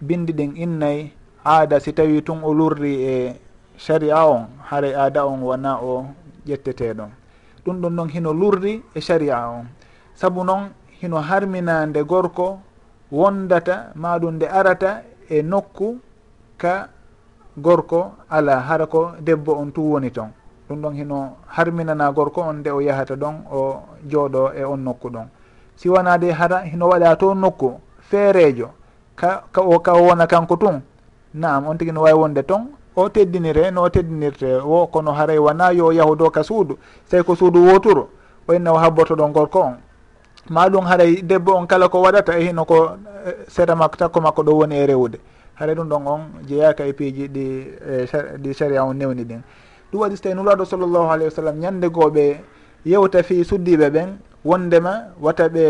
bindi 0.00 0.32
ɗin 0.32 0.52
innayi 0.56 1.12
aada 1.44 1.80
si 1.80 1.92
tawi 1.92 2.22
tun 2.22 2.44
o 2.44 2.52
lurri 2.52 2.94
e 3.04 3.40
sharia 3.76 4.26
on 4.28 4.46
haray 4.70 4.94
aada 4.94 5.24
on 5.26 5.40
wona 5.42 5.80
o 5.80 6.06
ƴetteteɗon 6.46 7.10
ɗum 7.64 7.80
ɗon 7.80 7.90
noon 7.94 8.08
hino 8.08 8.32
lurri 8.32 8.82
e 8.94 9.00
sharia 9.00 9.48
on. 9.48 9.66
Saabu 10.14 10.44
noon 10.44 10.70
hino 11.00 11.16
harminande 11.16 12.02
gorko 12.04 12.58
wondata 13.10 13.92
maɗum 13.94 14.34
nde 14.34 14.46
arata 14.46 15.02
e 15.30 15.42
nokku 15.42 15.98
ka 16.58 16.88
gorko 17.56 18.12
ala 18.28 18.60
hara 18.60 18.86
ko 18.86 19.12
debbo 19.20 19.52
on 19.56 19.70
tu 19.72 19.80
woni 19.80 20.10
toon 20.10 20.30
ɗum 20.68 20.80
ɗon 20.82 20.94
hino 20.94 21.36
harminana 21.46 22.12
gorko 22.12 22.40
on 22.42 22.56
nde 22.60 22.70
o 22.70 22.80
yahata 22.80 23.14
ɗon 23.16 23.34
o 23.50 23.82
jooɗo 24.10 24.52
e 24.54 24.64
on 24.64 24.80
nokku 24.84 25.08
ɗon. 25.08 25.28
si 25.76 25.82
siwanade 25.88 26.32
hara 26.32 26.60
hino 26.60 26.88
waɗa 26.88 27.16
to 27.18 27.34
nokku 27.34 27.80
feerejo 28.10 28.70
ka, 29.16 29.42
ka 29.52 29.60
o 29.60 29.78
ka 29.78 29.92
o 29.94 30.02
wona 30.06 30.26
kanko 30.26 30.56
tun. 30.56 30.82
Naam 31.34 31.66
on 31.66 31.78
tigui 31.78 31.92
no 31.92 32.02
wawi 32.02 32.18
wonde 32.18 32.42
toon 32.42 32.68
o 32.96 33.08
teddinire 33.08 33.70
no 33.72 33.88
teddinirte 33.88 34.60
wo 34.64 34.86
kono 34.86 35.12
haray 35.12 35.38
wona 35.38 35.70
yo 35.72 35.92
yahu 35.92 36.16
do 36.16 36.30
ka 36.30 36.42
suudu 36.42 36.76
tawi 37.08 37.24
ko 37.24 37.34
suudu 37.34 37.64
woturo 37.66 38.08
o 38.48 38.54
inna 38.54 38.72
o 38.72 38.76
habboto 38.76 39.14
ɗon 39.16 39.32
gorko 39.32 39.60
on. 39.60 39.76
Maɗum 40.50 40.84
haray 40.86 41.22
debbo 41.22 41.54
on 41.56 41.66
kala 41.66 41.88
ko 41.88 42.02
waɗata 42.02 42.38
e 42.38 42.44
hino 42.44 42.64
ko 42.64 42.96
eh, 43.26 43.46
sera 43.48 43.74
makko 43.74 43.96
takko 43.96 44.20
makko 44.20 44.42
ɗo 44.42 44.52
woni 44.58 44.76
e 44.76 44.86
rewde 44.86 45.18
haray 45.54 45.74
ɗum 45.74 45.88
ɗon 45.88 46.06
on 46.06 46.20
jeeyaka 46.46 46.84
e 46.86 46.92
piiji 46.92 47.28
ɗi 47.28 47.44
e 47.80 48.06
ɗi 48.38 48.54
saria 48.54 48.84
on 48.84 48.94
newni 48.96 49.24
ɗin. 49.24 49.40
Ɗum 49.92 50.00
waɗi 50.00 50.16
so 50.16 50.22
tawi 50.22 50.34
nuraɗo 50.34 50.64
sallllahu 50.64 51.08
alayhi 51.10 51.24
wa 51.30 51.36
sallam 51.36 51.56
ñande 51.60 51.88
gooɓe 51.88 52.40
yewta 52.84 53.22
fi 53.22 53.44
suddiɓe 53.44 53.88
ɓen 53.90 54.18
wondema 54.44 54.92
wata 55.20 55.48
ɓe 55.48 55.64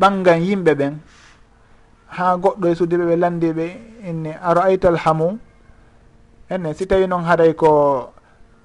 ɓangan 0.00 0.40
yimɓe 0.46 0.72
ɓen 0.74 0.94
ha 2.06 2.36
goɗɗo 2.42 2.66
e 2.68 2.74
suddiɓe 2.74 3.04
ɓe 3.06 3.16
landiɓe 3.16 3.66
inni 4.08 4.30
aro 4.48 4.60
aytal 4.62 4.96
hamu? 4.96 5.38
Enne 6.48 6.74
si 6.74 6.86
tawi 6.86 7.06
noon 7.06 7.24
haray 7.24 7.54
ko 7.54 8.12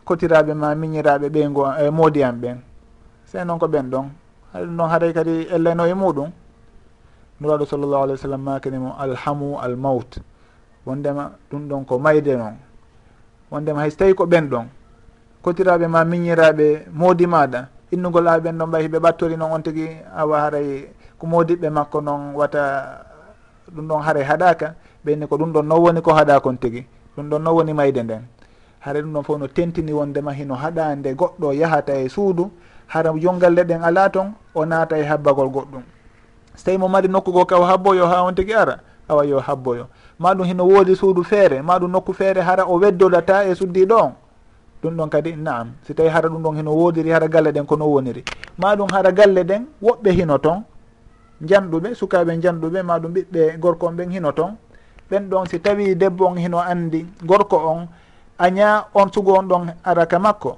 kotiraɓe 0.06 0.54
ma 0.54 0.76
miñiraɓe 0.76 1.28
ɓeygo 1.30 1.64
e 1.84 1.90
moodi 1.90 2.24
am 2.24 2.38
ɓen. 2.42 2.58
Se 3.26 3.44
noon 3.44 3.60
ko 3.60 3.68
ɓen 3.68 3.90
ɗon. 3.90 4.06
Haɗum 4.54 4.76
noon 4.76 4.90
haray 4.90 5.14
kadi 5.14 5.48
elleno 5.56 5.86
e 5.88 5.94
muɗum. 5.94 6.30
Nuraɗo 7.42 7.66
sallllahu 7.66 8.04
alih 8.04 8.14
w 8.14 8.18
sallam 8.18 8.42
makinimo 8.42 8.96
alhamu 9.00 9.58
almaut. 9.60 10.20
Wondema 10.86 11.32
ɗum 11.50 11.68
ɗon 11.68 11.86
ko 11.86 12.00
mayde 12.00 12.36
noon. 12.38 12.56
Wondema 13.52 13.82
hayso 13.82 13.98
tawi 13.98 14.14
ko 14.14 14.26
ɓen 14.26 14.48
ɗon. 14.50 14.66
Kotiraɓe 15.44 15.88
ma 15.88 16.04
miñiraɓe 16.06 16.86
moodi 16.94 17.26
maɗa. 17.28 17.68
innugol 17.92 18.28
aɓen 18.28 18.56
noon 18.58 18.72
ɓay 18.72 18.82
hiɓe 18.88 19.00
ɓattori 19.00 19.38
noon 19.38 19.52
on 19.52 19.62
tigui 19.64 19.88
awa 20.16 20.40
haray 20.42 20.88
ko 21.20 21.28
modiɓɓe 21.28 21.70
makko 21.70 22.02
noon 22.02 22.34
wata 22.36 22.62
ɗum 23.76 23.88
ɗon 23.88 24.02
haray 24.02 24.24
haɗaka 24.24 24.76
ɓeyni 25.06 25.28
ko 25.28 25.38
ɗum 25.38 25.52
ɗon 25.54 25.64
non 25.68 25.80
woni 25.80 26.02
ko 26.02 26.14
haɗa 26.14 26.40
kon 26.40 26.56
tigui 26.58 26.86
ɗum 27.18 27.30
ɗon 27.30 27.40
non 27.44 27.54
woni 27.54 27.74
mayde 27.74 28.04
nden. 28.04 28.24
Hara 28.80 29.02
ɗum 29.02 29.14
ɗon 29.14 29.24
fof 29.24 29.40
no 29.40 29.48
tentini 29.48 29.92
wondema 29.94 30.32
hino 30.34 30.56
haɗa 30.56 30.96
nde 30.96 31.14
goɗɗo 31.14 31.54
yahata 31.54 31.94
e 31.96 32.10
suudu 32.10 32.52
hara 32.88 33.12
jongalle 33.14 33.64
ɗen 33.64 33.84
ala 33.84 34.10
toon 34.10 34.34
o 34.56 34.66
naata 34.66 34.98
e 34.98 35.04
habbagol 35.04 35.50
goɗɗum. 35.50 35.84
So 36.56 36.66
tawi 36.66 36.78
mo 36.78 36.88
mari 36.88 37.08
nokkugo 37.08 37.46
kaw 37.46 37.62
habboyo 37.64 38.08
ha 38.08 38.24
on 38.24 38.34
tigui 38.36 38.54
ara 38.54 38.80
awa 39.10 39.26
yo 39.26 39.40
habboyo. 39.40 39.88
Maɗum 40.20 40.46
hino 40.48 40.64
woodi 40.66 40.96
suudu 40.96 41.24
feere 41.24 41.62
maɗum 41.62 41.92
nokku 41.92 42.14
feere 42.14 42.42
hara 42.42 42.66
o 42.66 42.80
weddodata 42.80 43.46
e 43.46 43.56
suddiɗo 43.56 43.96
on. 44.02 44.14
ɗum 44.82 44.98
ɗon 44.98 45.10
kadi 45.10 45.36
naam. 45.36 45.74
Si 45.84 45.94
tawi 45.94 46.10
hara 46.10 46.30
ɗum 46.30 46.42
ɗon 46.44 46.56
hino 46.58 46.72
woodiri 46.72 47.10
hara 47.12 47.28
galle 47.28 47.52
ɗen 47.52 47.66
kono 47.66 47.86
woniri. 47.86 48.24
Ma 48.58 48.76
ɗum 48.76 48.88
hara 48.92 49.12
galle 49.12 49.44
ɗen 49.44 49.66
woɓɓe 49.82 50.12
hino 50.12 50.38
toon 50.38 50.64
janɗuɓe 51.46 51.94
sukaɓe 51.96 52.42
janɗuɓe 52.42 52.84
ma 52.84 53.00
ɗum 53.00 53.14
ɓiɓɓe 53.14 53.60
gorko 53.60 53.88
on 53.88 53.94
ɓen 53.96 54.12
hino 54.12 54.32
toon 54.32 54.56
ɓen 55.10 55.30
ɗon 55.30 55.46
si 55.46 55.60
tawi 55.60 55.96
debbo 55.96 56.26
on 56.28 56.36
hino 56.38 56.60
andi 56.60 57.06
gorko 57.26 57.58
on 57.58 57.88
aña 58.40 58.86
on 58.94 59.12
sugo 59.14 59.34
on 59.40 59.44
ɗon 59.48 59.74
araka 59.84 60.20
makko. 60.20 60.58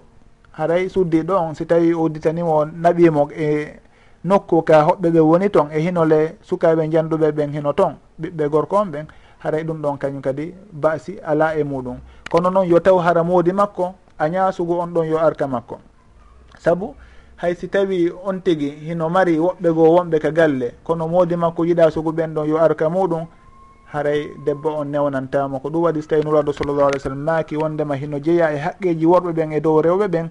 Haray 0.53 0.89
suddiɗo 0.89 1.33
on 1.35 1.53
si 1.55 1.65
tawi 1.65 1.93
udditanimo 1.93 2.65
naɓimo 2.65 3.29
e 3.31 3.79
nokku 4.23 4.61
ka 4.63 4.83
hoɓɓe 4.83 5.09
ɓe 5.11 5.19
woni 5.19 5.49
toon 5.49 5.67
e 5.71 5.79
hinole 5.79 6.37
sukaɓe 6.41 6.89
janduɓe 6.91 7.31
ɓen 7.31 7.51
hino 7.51 7.73
toon 7.73 7.95
ɓiɓɓe 8.21 8.49
gorko 8.49 8.75
on 8.77 8.85
ɓen 8.91 9.05
haray 9.39 9.63
ɗum 9.63 9.81
ɗon 9.81 9.97
kañum 9.97 10.21
kadi 10.21 10.53
basi 10.71 11.19
ala 11.25 11.55
e 11.57 11.63
muɗum. 11.63 11.97
Kono 12.31 12.49
noon 12.49 12.67
yo 12.67 12.79
taw 12.79 12.97
hara 12.99 13.23
moodi 13.23 13.51
makko 13.51 13.93
a 14.23 14.29
ñaasugo 14.29 14.79
on 14.79 14.93
ɗon 14.93 15.05
yo 15.07 15.17
arta 15.19 15.47
makko. 15.47 15.79
Saabu 16.59 16.95
hay 17.37 17.55
si 17.55 17.67
tawi 17.67 18.11
on 18.23 18.41
tigi 18.41 18.69
hino 18.69 19.09
mari 19.09 19.37
woɓɓe 19.39 19.69
goo 19.75 19.95
wonɓe 19.95 20.19
ka 20.19 20.31
galle 20.31 20.73
kono 20.83 21.07
moodi 21.07 21.35
makko 21.35 21.63
yiɗa 21.65 21.91
sugu 21.91 22.11
ɓen 22.11 22.33
ɗon 22.33 22.47
yo 22.49 22.57
arka 22.57 22.89
muɗum 22.89 23.25
haray 23.91 24.29
debbo 24.45 24.69
on 24.79 24.85
newnantama 24.87 25.59
ko 25.59 25.69
ɗum 25.69 25.83
waɗi 25.83 26.01
so 26.01 26.07
tawi 26.07 26.23
nuraɗo 26.23 26.53
sallllahu 26.53 26.87
alih 26.87 26.99
w 26.99 27.03
sallam 27.03 27.23
maaki 27.23 27.57
wondema 27.57 27.95
hino 27.95 28.19
jeeya 28.19 28.51
e 28.53 28.57
haqqeji 28.57 29.05
worɓe 29.05 29.31
ɓen 29.33 29.51
e 29.53 29.59
dow 29.59 29.81
rewɓe 29.81 30.07
ɓen 30.07 30.29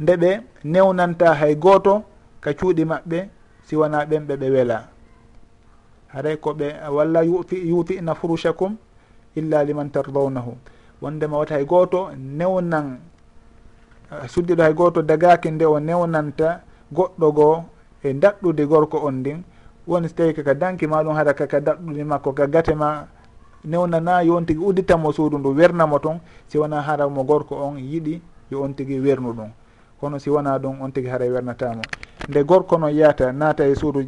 nde 0.00 0.16
ɓe 0.16 0.40
newnanta 0.64 1.34
hay 1.34 1.54
gooto 1.56 2.02
ka 2.40 2.50
cuuɗi 2.54 2.84
maɓɓe 2.84 3.28
siwana 3.66 4.04
ɓen 4.06 4.26
ɓe 4.26 4.36
ɓe 4.36 4.50
weela 4.50 4.88
haray 6.14 6.36
ko 6.36 6.52
ɓe 6.54 6.68
walla 6.90 7.22
yufi 7.24 7.56
yufina 7.68 8.14
furuchakum 8.14 8.76
illa 9.34 9.64
liman 9.64 9.90
tardawnahu. 9.90 10.52
Wondema 11.02 11.38
wata 11.38 11.54
hay 11.54 11.64
gooto 11.64 12.10
newnan 12.16 12.98
suddiɗo 14.26 14.62
hay 14.62 14.74
goto 14.74 15.02
dagaki 15.02 15.50
nde 15.50 15.64
o 15.64 15.78
newnanta 15.80 16.60
goɗɗo 16.92 17.32
goo 17.32 17.64
e 18.02 18.12
daɗɗude 18.12 18.66
gorko 18.66 18.98
on 19.06 19.12
ndin. 19.20 19.42
Woni 19.86 20.08
so 20.08 20.14
tawi 20.14 20.34
kaka 20.34 20.54
danki 20.54 20.86
ma 20.86 21.02
ɗum 21.02 21.14
haɗa 21.14 21.34
kaka 21.34 21.60
daɗɗude 21.60 22.04
makko 22.04 22.32
ka 22.32 22.46
gate 22.46 22.74
ma 22.74 23.06
newnana 23.64 24.22
yo 24.22 24.36
on 24.36 24.44
tigui 24.44 24.64
udditanmo 24.64 25.12
suudu 25.12 25.38
ndu 25.38 25.54
wernamo 25.54 25.98
toon 25.98 26.20
si 26.46 26.58
wona 26.58 26.82
hara 26.82 27.08
mo 27.08 27.24
gorko 27.24 27.54
on 27.56 27.78
yiɗi 27.78 28.20
yo 28.50 28.62
on 28.62 28.74
tigui 28.74 29.00
wernu 29.00 29.32
ɗum. 29.32 29.50
Kono 30.00 30.18
si 30.18 30.30
wona 30.30 30.58
ɗum 30.58 30.80
on 30.82 30.90
tigui 30.92 31.10
haara 31.10 31.26
wernatamo. 31.26 31.82
Nde 32.28 32.44
gorko 32.44 32.78
noon 32.78 32.94
yahata 32.94 33.32
naata 33.32 33.66
e 33.66 33.74
suudu 33.74 34.06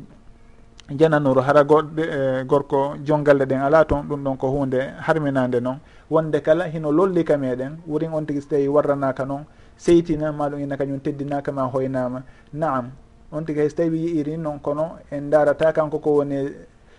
jananuru 0.90 1.40
hara 1.40 1.64
goɗɗe 1.64 2.02
e 2.02 2.44
gorko 2.44 2.94
jongalle 3.04 3.46
ɗen 3.46 3.60
ala 3.62 3.84
toon 3.84 4.02
ɗum 4.02 4.22
ɗon 4.22 4.36
ko 4.36 4.48
hunde 4.48 4.78
harminade 5.00 5.60
noon 5.60 5.78
wonde 6.10 6.40
kala 6.42 6.68
hino 6.68 6.92
lollika 6.92 7.36
meɗen 7.36 7.78
wurin 7.86 8.12
on 8.12 8.26
tigui 8.26 8.42
so 8.42 8.48
tawi 8.48 8.68
warranaka 8.68 9.24
noon 9.24 9.44
seytina 9.76 10.32
maɗum 10.32 10.60
ina 10.60 10.76
kañum 10.76 11.00
teddinakama 11.00 11.62
hoynama. 11.62 12.22
Naam 12.52 12.90
on 13.32 13.44
tigay 13.44 13.68
so 13.68 13.76
tawi 13.76 13.98
yiiri 13.98 14.36
noon 14.36 14.60
kono 14.60 14.98
en 15.10 15.30
darata 15.30 15.72
kanko 15.72 15.98
ko 15.98 16.10
woni 16.18 16.48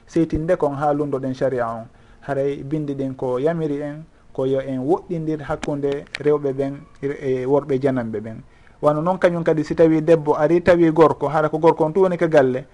seytinde 0.07 0.57
kon 0.57 0.75
ha 0.75 0.93
lundoɗen 0.93 1.33
sharia 1.33 1.67
on. 1.67 1.85
Haray 2.21 2.63
bindi 2.63 2.93
ɗin 2.95 3.15
ko 3.15 3.37
yamiri 3.39 3.81
en 3.81 4.03
ko 4.33 4.45
yo 4.45 4.59
en 4.59 4.79
woɗɗidir 4.79 5.41
hakkude 5.43 6.05
rewɓe 6.19 6.53
ɓen 6.53 6.73
e, 7.01 7.07
e 7.07 7.45
worɓe 7.45 7.79
jananɓe 7.81 8.19
ɓen. 8.19 8.37
Wano 8.81 9.01
noon 9.01 9.17
kañum 9.17 9.43
kadi 9.43 9.63
si 9.63 9.75
tawi 9.75 10.01
debbo 10.01 10.35
ari 10.37 10.61
tawi 10.61 10.91
gorko 10.91 11.27
hara 11.27 11.49
ko 11.49 11.57
gorko 11.57 11.85
on 11.85 11.93
tu 11.93 12.01
woni 12.01 12.17
ko 12.17 12.27
galle 12.27 12.65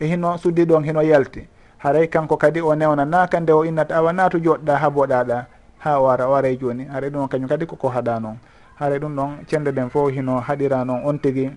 e 0.00 0.06
hino 0.06 0.36
suddi 0.36 0.64
ɗon 0.64 0.84
hino 0.84 1.00
yalti. 1.02 1.46
Haray 1.78 2.08
kanko 2.08 2.36
kadi 2.36 2.60
o 2.60 2.74
newnanaka 2.74 3.40
nde 3.40 3.52
o 3.52 3.64
innata 3.64 3.96
awa 3.96 4.12
natu 4.12 4.38
joɗɗa 4.38 4.76
ha 4.76 4.90
boɗaɗa 4.90 5.46
ha 5.78 6.00
o 6.00 6.08
ara 6.08 6.28
o 6.28 6.34
ara 6.34 6.48
e 6.48 6.56
joni. 6.58 6.84
Haray 6.84 7.10
ɗum 7.10 7.28
kañum 7.28 7.48
kadi 7.48 7.66
koko 7.66 7.88
haɗa 7.88 8.20
noon 8.20 8.36
haara 8.78 8.98
ɗum 8.98 9.16
ɗon 9.16 9.30
cende 9.46 9.70
ɗen 9.72 9.88
fo 9.90 10.08
hino 10.08 10.40
haɗira 10.40 10.84
noon 10.84 11.00
on 11.04 11.18
tigui 11.18 11.50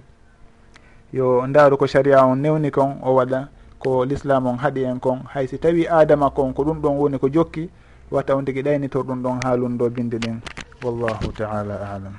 yo 1.13 1.45
ndaaru 1.47 1.77
ko 1.77 1.87
sharia 1.87 2.25
on 2.25 2.35
newni 2.39 2.71
kon 2.71 2.99
o 3.01 3.13
waɗa 3.15 3.47
ko 3.79 4.05
l'islam 4.05 4.45
on 4.47 4.57
haɗi 4.57 4.83
en 4.83 4.99
kon. 4.99 5.19
Hay 5.33 5.47
si 5.47 5.57
tawi 5.57 5.87
adama 5.87 6.29
kon 6.29 6.53
ko 6.53 6.63
ɗum 6.63 6.81
ɗon 6.81 6.97
woni 6.97 7.19
ko 7.19 7.29
jokki 7.29 7.69
watta 8.11 8.35
on 8.35 8.43
tigui 8.45 8.61
ɗaynitor 8.63 9.03
ɗum 9.03 9.21
ɗon 9.23 9.39
haalunɗo 9.43 9.89
bindi 9.89 10.17
ɗin. 10.17 10.39
Wallahu 10.83 11.31
taala 11.31 11.75
alam. 11.95 12.13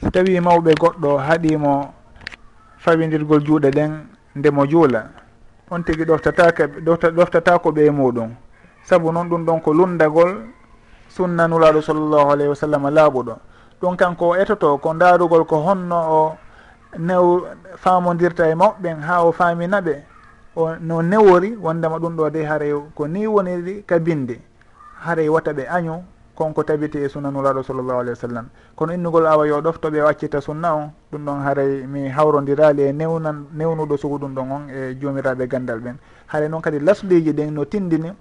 Si 0.00 0.10
tawi 0.10 0.40
mawɓe 0.40 0.74
goɗɗo 0.74 1.18
haɗimo 1.18 1.92
fawidirgol 2.78 3.44
juuɗe 3.44 3.70
ɗen 3.70 4.06
ndemo 4.36 4.66
juula 4.66 5.10
on 5.70 5.82
tigui 5.82 6.04
ɗoftatake 6.06 6.66
ɗoftatako 6.84 7.70
ɓe 7.72 7.90
muɗum. 7.90 8.30
Saabu 8.84 9.12
noon 9.12 9.28
ɗum 9.28 9.44
ɗon 9.44 9.60
ko 9.60 9.72
lundagol 9.72 10.46
sunna 11.18 11.48
nuraɗo 11.48 11.82
sallllahu 11.82 12.30
alayhi 12.30 12.48
wa 12.48 12.54
sallam 12.54 12.82
laaɓuɗo 12.94 13.34
ɗum 13.82 13.96
kanko 13.96 14.24
o 14.28 14.36
etoto 14.36 14.78
ko 14.78 14.94
ndaarugol 14.94 15.44
ko 15.50 15.56
honno 15.66 15.98
o 15.98 16.36
new 16.98 17.42
faamodirta 17.76 18.46
e 18.48 18.54
moɓɓen 18.54 19.02
ha 19.02 19.24
o 19.26 19.32
faaminaɓe 19.32 19.94
o 20.56 20.76
no 20.80 21.02
newori 21.02 21.56
wondema 21.56 21.98
ɗum 21.98 22.14
ɗo 22.16 22.30
de 22.30 22.44
haray 22.46 22.72
ko 22.94 23.06
ni 23.08 23.26
woniri 23.26 23.82
ka 23.86 23.98
binde 23.98 24.38
haray 25.02 25.28
wata 25.28 25.52
ɓe 25.52 25.66
añu 25.66 26.04
konko 26.38 26.62
tabiti 26.62 26.98
e 27.02 27.08
sunna 27.08 27.30
nuraɗo 27.30 27.62
sallllahu 27.66 27.98
alayhi 27.98 28.14
wa 28.14 28.28
sallam. 28.28 28.46
Kono 28.76 28.92
innugol 28.94 29.26
awa 29.26 29.46
yo 29.46 29.60
ɗoftoɓe 29.60 30.02
waccita 30.06 30.40
sunna 30.40 30.72
on 30.74 30.90
ɗum 31.12 31.24
ɗon 31.26 31.42
haaray 31.42 31.86
mi 31.86 32.08
hawrodirali 32.08 32.82
e 32.82 32.92
newnan 32.92 33.46
newnuɗo 33.58 33.96
sugu 33.98 34.18
ɗum 34.18 34.34
ɗon 34.34 34.50
on 34.52 34.62
e 34.70 34.94
jomiraɓe 35.00 35.48
gandal 35.48 35.80
ɓen 35.80 35.96
haray 36.28 36.48
noon 36.48 36.62
kadi 36.62 36.78
lasliji 36.78 37.32
ɗen 37.34 37.50
no 37.54 37.64
tindini 37.64 38.12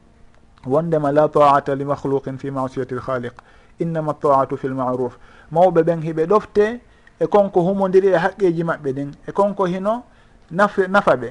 wondema 0.65 1.11
la 1.11 1.27
taata 1.29 1.75
li 1.75 1.85
mahluqin 1.85 2.37
fi 2.37 2.51
masiyati 2.51 2.95
lhaliq 2.95 3.33
innama 3.79 4.13
taatu 4.13 4.57
fi 4.57 4.67
lmaruf 4.67 5.17
mawɓe 5.51 5.81
ɓen 5.83 6.01
hiɓe 6.01 6.25
ɗofte 6.25 6.79
e 7.19 7.25
konko 7.27 7.61
humodiri 7.61 8.07
e 8.07 8.17
haqqeji 8.17 8.63
maɓɓe 8.63 8.89
ɗin. 8.93 9.11
E 9.27 9.31
konko 9.31 9.65
hino 9.65 10.03
nafe, 10.51 10.87
nafa 10.87 11.15
ɓe 11.15 11.29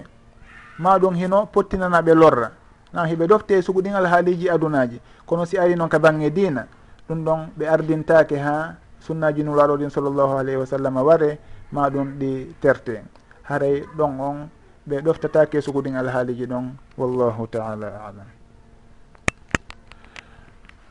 ma 0.78 0.98
ɗum 0.98 1.14
hino 1.14 1.46
pottinanaɓe 1.46 2.14
lorra. 2.14 2.50
Nam 2.92 3.06
hiɓe 3.06 3.26
ɗofte 3.26 3.50
e 3.58 3.62
sugu 3.62 3.82
ɗin 3.82 3.94
alhaaliji 3.94 4.48
adunaji. 4.50 5.00
Kono 5.26 5.44
si 5.44 5.58
ari 5.58 5.74
noon 5.76 5.88
ka 5.88 5.98
bange 5.98 6.30
dina 6.30 6.66
ɗum 7.08 7.24
ɗon 7.24 7.40
ɓe 7.58 7.66
ardintake 7.68 8.36
ha 8.38 8.74
sunnaji 9.00 9.42
nulaɗo 9.44 9.76
ɗin 9.76 9.90
sallllahu 9.90 10.38
alayhi 10.38 10.58
wa 10.58 10.66
sallam 10.66 10.96
ware 10.96 11.38
ma 11.72 11.88
ɗum 11.90 12.18
ɗi 12.18 12.54
terte. 12.60 13.02
Haray 13.44 13.84
ɗon 13.96 14.20
on 14.20 14.48
ɓe 14.88 15.00
ɗoftatake 15.02 15.58
e 15.58 15.60
sugu 15.60 15.82
ɗin 15.82 15.96
alhaaliji 15.96 16.46
ɗon. 16.46 16.74
Wallahu 16.98 17.46
taala 17.46 17.86
alam. 18.08 18.35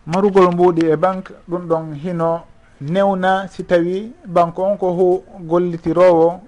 marugol 0.05 0.51
mbuuɗi 0.53 0.85
e 0.91 0.95
banque 0.95 1.33
ɗum 1.49 1.67
ɗon 1.67 1.93
hino 1.95 2.41
newna 2.81 3.47
si 3.47 3.63
tawi 3.63 4.11
banque 4.25 4.59
on 4.61 4.77
ko 4.77 4.91
hu 4.91 5.23
gollitirowo 5.47 6.39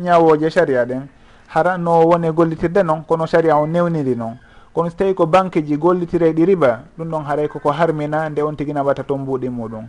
ñawoje 0.00 0.50
saria 0.50 0.84
ɗen. 0.84 1.02
Hara 1.48 1.76
no 1.76 2.06
woni 2.08 2.30
gollitirde 2.32 2.82
noon 2.82 3.04
kono 3.04 3.26
saria 3.26 3.56
o 3.56 3.66
newniri 3.66 4.16
noon 4.16 4.36
kono 4.74 4.88
so 4.88 4.96
tawi 4.96 5.14
ko 5.14 5.26
banque 5.26 5.62
ji 5.62 5.76
gollitire 5.76 6.32
ɗi 6.32 6.44
riba 6.46 6.80
ɗum 6.98 7.08
ɗon 7.10 7.24
haaray 7.24 7.48
koko 7.48 7.70
harmina 7.70 8.28
nde 8.30 8.40
on 8.42 8.54
tigui 8.56 8.72
nawata 8.72 9.02
toon 9.04 9.18
mbuuɗi 9.20 9.48
muɗum. 9.50 9.84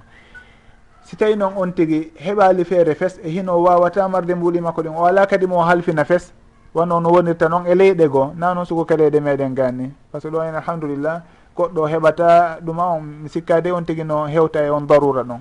Si 1.05 1.15
tawi 1.15 1.35
noon 1.37 1.53
on 1.55 1.71
tigui 1.71 2.11
heɓali 2.19 2.65
feere 2.65 2.95
fes 2.95 3.19
e 3.23 3.29
hino 3.29 3.61
wawata 3.63 4.07
marde 4.09 4.35
mbuuɗi 4.35 4.59
makko 4.61 4.81
ɗin 4.81 4.95
o 4.97 5.05
ala 5.05 5.25
kadi 5.25 5.47
mo 5.47 5.61
halfina 5.63 6.03
fes 6.03 6.33
wano 6.73 6.99
no 6.99 7.09
wonirta 7.09 7.47
noon 7.49 7.65
e 7.67 7.73
leyɗe 7.75 8.09
goo. 8.09 8.33
Na 8.35 8.53
noon 8.53 8.65
sugo 8.65 8.83
kaleɗe 8.83 9.19
meɗen 9.21 9.53
ganni 9.55 9.93
par 10.11 10.19
ce 10.21 10.27
que 10.27 10.33
ɗo 10.33 10.41
en 10.43 10.55
alhamdulillah 10.55 11.21
goɗɗo 11.55 11.87
heɓata 11.87 12.59
ɗuma 12.61 12.83
on 12.95 13.01
mi 13.23 13.29
sikka 13.29 13.61
de 13.61 13.71
on 13.71 13.83
tigi 13.85 14.03
no 14.03 14.25
hewta 14.27 14.63
e 14.63 14.69
on 14.69 14.81
darura 14.87 15.23
ɗon 15.23 15.39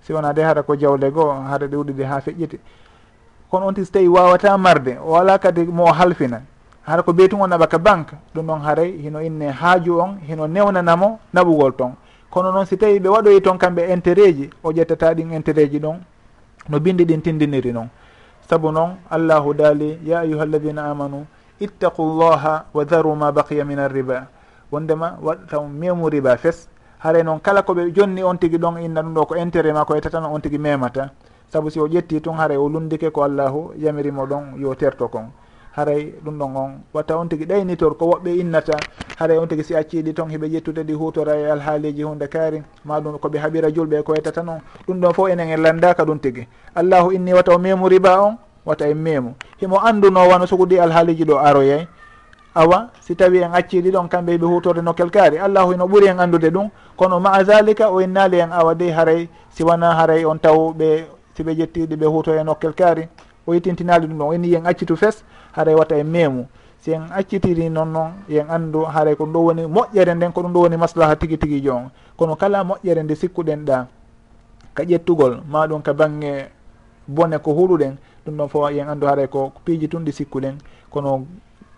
si 0.00 0.12
wona 0.12 0.32
de 0.32 0.42
hara 0.42 0.62
ko 0.62 0.74
jawle 0.76 1.10
goo 1.10 1.30
hara 1.30 1.66
ɗe 1.66 1.76
wuɗiɗi 1.76 2.02
ha 2.04 2.20
feƴƴiti. 2.20 2.58
Kono 3.50 3.66
on 3.66 3.74
tigi 3.74 3.86
so 3.86 3.92
tawi 3.92 4.08
wawata 4.08 4.56
marde 4.58 4.98
o 5.04 5.14
ala 5.16 5.38
kadi 5.38 5.64
mo 5.64 5.86
halfina. 5.92 6.42
Hara 6.82 7.02
ko 7.02 7.12
beytugon 7.12 7.48
naɓaka 7.50 7.78
banque 7.78 8.14
ɗum 8.34 8.46
ɗon 8.46 8.60
haray 8.62 8.98
hino 9.02 9.20
inne 9.20 9.50
haaju 9.52 10.00
on 10.00 10.18
hino 10.26 10.46
newnanamo 10.46 11.18
naɓugol 11.34 11.72
ton. 11.76 11.94
Kono 12.30 12.50
noon 12.52 12.66
si 12.66 12.76
tawi 12.76 12.98
ɓe 12.98 13.08
waɗoyi 13.08 13.40
toon 13.42 13.58
kamɓe 13.58 13.92
intérêt 13.92 14.32
ji 14.34 14.50
o 14.64 14.72
ƴettata 14.72 15.14
ɗin 15.14 15.32
intérêt 15.32 15.70
ji 15.70 15.78
ɗon 15.78 15.98
no 16.68 16.78
bindi 16.80 17.04
ɗin 17.04 17.20
tindiniri 17.22 17.72
noon 17.72 17.88
saabu 18.48 18.70
noon 18.72 18.96
allahu 19.10 19.54
daali 19.54 19.98
ya 20.04 20.20
ayuha 20.20 20.42
alladina 20.42 20.90
amanu 20.90 21.26
ittaqu 21.60 22.02
llaha 22.02 22.64
wa 22.74 22.84
daru 22.84 23.14
ma 23.16 23.32
baqiya 23.32 23.64
min 23.64 23.78
arriba 23.78 24.26
wondema 24.72 25.18
waɗtaw 25.22 25.68
memori 25.68 26.20
ba 26.20 26.36
fes. 26.36 26.68
Haray 26.98 27.22
noon 27.22 27.40
kala 27.40 27.62
koɓe 27.62 27.92
jonni 27.94 28.22
on 28.22 28.36
tigui 28.38 28.58
ɗon 28.58 28.78
inna 28.80 29.02
ɗum 29.02 29.14
ɗo 29.14 29.26
ko 29.26 29.34
intérêt 29.36 29.72
ma 29.72 29.84
ko 29.84 29.94
yettatano 29.94 30.32
on 30.32 30.40
tigui 30.40 30.58
memata. 30.58 31.10
Saabu 31.52 31.70
si 31.70 31.78
o 31.80 31.86
ƴetti 31.86 32.20
tun 32.20 32.34
haaray 32.36 32.56
o 32.56 32.68
lundike 32.68 33.10
ko 33.12 33.22
allahu 33.22 33.72
yamirimo 33.76 34.24
ɗon 34.26 34.56
yo 34.58 34.74
terto 34.74 35.08
kon. 35.08 35.28
Haray 35.76 36.14
ɗum 36.24 36.38
ɗon 36.38 36.56
on 36.56 36.70
watta 36.94 37.18
on 37.18 37.26
tigui 37.28 37.46
ɗaynitor 37.46 37.96
ko 37.98 38.06
woɓɓe 38.06 38.38
innata. 38.40 38.76
Haray 39.18 39.38
on 39.38 39.46
tigui 39.48 39.64
si 39.64 39.74
acciɗi 39.74 40.14
toon 40.14 40.28
hiɓe 40.30 40.48
ƴettude 40.48 40.84
ɗi 40.84 40.92
hutora 40.94 41.36
e 41.36 41.50
alhaaliji 41.50 42.02
hunde 42.04 42.26
kaari. 42.28 42.62
Maɗum 42.86 43.18
koɓe 43.18 43.38
haɓira 43.38 43.68
julɓe 43.70 44.02
ko 44.02 44.14
yetata 44.14 44.42
noon 44.42 44.60
ɗum 44.88 45.00
ɗon 45.00 45.12
fof 45.12 45.28
enen 45.28 45.48
en 45.50 45.60
landaka 45.60 46.04
ɗum 46.04 46.18
tigui 46.18 46.46
allahu 46.74 47.12
inni 47.12 47.34
wata 47.34 47.52
o 47.54 47.58
memori 47.58 47.98
ba 47.98 48.22
on 48.22 48.36
wata 48.64 48.88
e 48.88 48.94
memo 48.94 49.34
himo 49.60 49.76
anduno 49.84 50.20
wano 50.28 50.46
sogudi 50.46 50.78
alhaaliji 50.78 51.24
ɗo 51.24 51.36
aroyay. 51.38 51.86
awa 52.54 52.90
si 53.00 53.14
tawi 53.16 53.38
en 53.38 53.54
acci 53.54 53.80
ɗiɗon 53.82 54.08
kamɓe 54.08 54.38
ɓe 54.38 54.46
hutorde 54.46 54.82
nokkel 54.82 55.10
kaari 55.10 55.38
allahu 55.38 55.72
eno 55.72 55.86
ɓuuri 55.86 56.06
en 56.08 56.20
andude 56.20 56.50
ɗum. 56.50 56.68
Kono 56.96 57.20
maa 57.20 57.44
zalika 57.44 57.90
o 57.90 58.00
innali 58.00 58.40
en 58.40 58.52
awa 58.52 58.74
de 58.74 58.90
haray 58.92 59.28
si 59.50 59.62
wona 59.64 59.94
haray 59.94 60.24
on 60.24 60.38
taw 60.38 60.72
ɓe 60.72 61.04
si 61.36 61.42
ɓe 61.42 61.52
ƴettiɗi 61.54 61.96
ɓe 61.96 62.06
huto 62.06 62.34
e 62.34 62.42
nokkel 62.44 62.74
kaari 62.74 63.08
o 63.46 63.54
yittintinali 63.54 64.06
ɗum 64.06 64.18
ɗon. 64.18 64.28
O 64.28 64.32
inni 64.34 64.48
yen 64.52 64.66
accitu 64.66 64.96
fes 64.96 65.24
haray 65.52 65.74
wata 65.74 65.96
e 65.96 66.02
memu 66.04 66.46
si 66.80 66.92
en 66.92 67.02
accitiri 67.16 67.70
noon 67.70 67.92
noon 67.92 68.10
yen 68.28 68.46
anndu 68.50 68.84
haray 68.84 69.14
ko 69.16 69.24
ɗum 69.24 69.32
ɗo 69.32 69.38
woni 69.44 69.62
moƴƴere 69.66 70.14
nden 70.14 70.32
ko 70.32 70.42
ɗum 70.42 70.52
ɗo 70.52 70.60
woni 70.60 70.76
maslaha 70.76 71.16
tigi 71.16 71.38
tigijo 71.38 71.74
on 71.74 71.90
kono 72.16 72.36
kala 72.36 72.64
moƴƴere 72.64 73.02
nde 73.02 73.14
sikkuɗen 73.14 73.64
ɗa 73.64 73.86
ka 74.74 74.82
ƴettugol 74.82 75.40
ma 75.48 75.66
ɗum 75.66 75.82
ka 75.82 75.92
bange 75.94 76.50
bone 77.08 77.38
ko 77.38 77.52
huɗuɗen 77.52 77.96
ɗum 78.26 78.36
ɗon 78.36 78.48
fof 78.48 78.70
yen 78.72 78.88
anndu 78.88 79.06
haray 79.06 79.26
ko 79.28 79.52
piiji 79.64 79.88
tun 79.88 80.04
ɗi 80.04 80.12
sikkuɗen. 80.12 80.58
Kono 80.90 81.24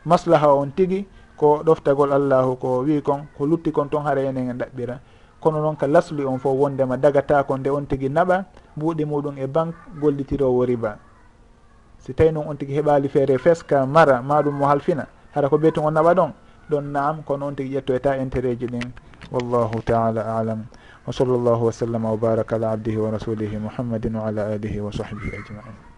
maslaha 0.04 0.54
on 0.54 0.70
tigi 0.72 1.06
ko 1.36 1.62
ɗoftagol 1.64 2.12
allahu 2.12 2.56
ko 2.56 2.68
wi 2.84 3.02
kon 3.02 3.26
ko 3.36 3.46
lutti 3.46 3.70
kon 3.72 3.88
toon 3.88 4.04
hara 4.04 4.20
enen 4.22 4.50
en 4.50 4.58
ɗaɓɓira. 4.58 4.98
Kono 5.40 5.60
noon 5.60 5.76
ka 5.76 5.86
lasli 5.86 6.24
on 6.24 6.38
fof 6.38 6.56
wondema 6.56 6.96
dagatako 6.96 7.58
nde 7.58 7.68
on 7.70 7.86
tigi 7.86 8.08
naɓa 8.08 8.44
mbuuɗi 8.76 9.04
muɗum 9.04 9.38
e 9.38 9.46
banque 9.46 9.76
gollitirowo 10.00 10.64
riba. 10.64 10.98
Si 11.98 12.14
tawi 12.14 12.32
noon 12.32 12.46
on 12.48 12.56
tigi 12.56 12.74
heɓali 12.80 13.08
feere 13.08 13.38
feska 13.38 13.86
mara 13.86 14.22
maɗum 14.22 14.54
mo 14.54 14.66
halfina. 14.66 15.06
Hara 15.34 15.48
ko 15.48 15.58
beyton 15.58 15.84
on 15.84 15.92
naɓa 15.94 16.14
ɗon 16.14 16.32
ɗon 16.70 16.82
naam 16.92 17.22
kono 17.24 17.46
on 17.46 17.54
tigi 17.54 17.76
ƴettoyta 17.76 18.16
e 18.16 18.22
intérêt 18.22 18.56
ji 18.58 18.66
ɗin. 18.66 18.88
Wallahu 19.32 19.82
taala 19.84 20.38
alam. 20.38 20.66
Wa 21.06 21.12
sallllahu 21.12 21.64
wa 21.64 21.72
sallama 21.72 22.10
wa 22.10 22.16
baraka 22.16 22.56
ala 22.56 22.70
abdihi 22.72 22.96
wa 22.96 23.10
rasulihi 23.10 23.58
muhammadin 23.58 24.14
wa 24.16 24.26
ala 24.28 24.54
alihi 24.54 24.80
wa 24.80 24.90
sahbihi 24.92 25.36
ajmain. 25.36 25.93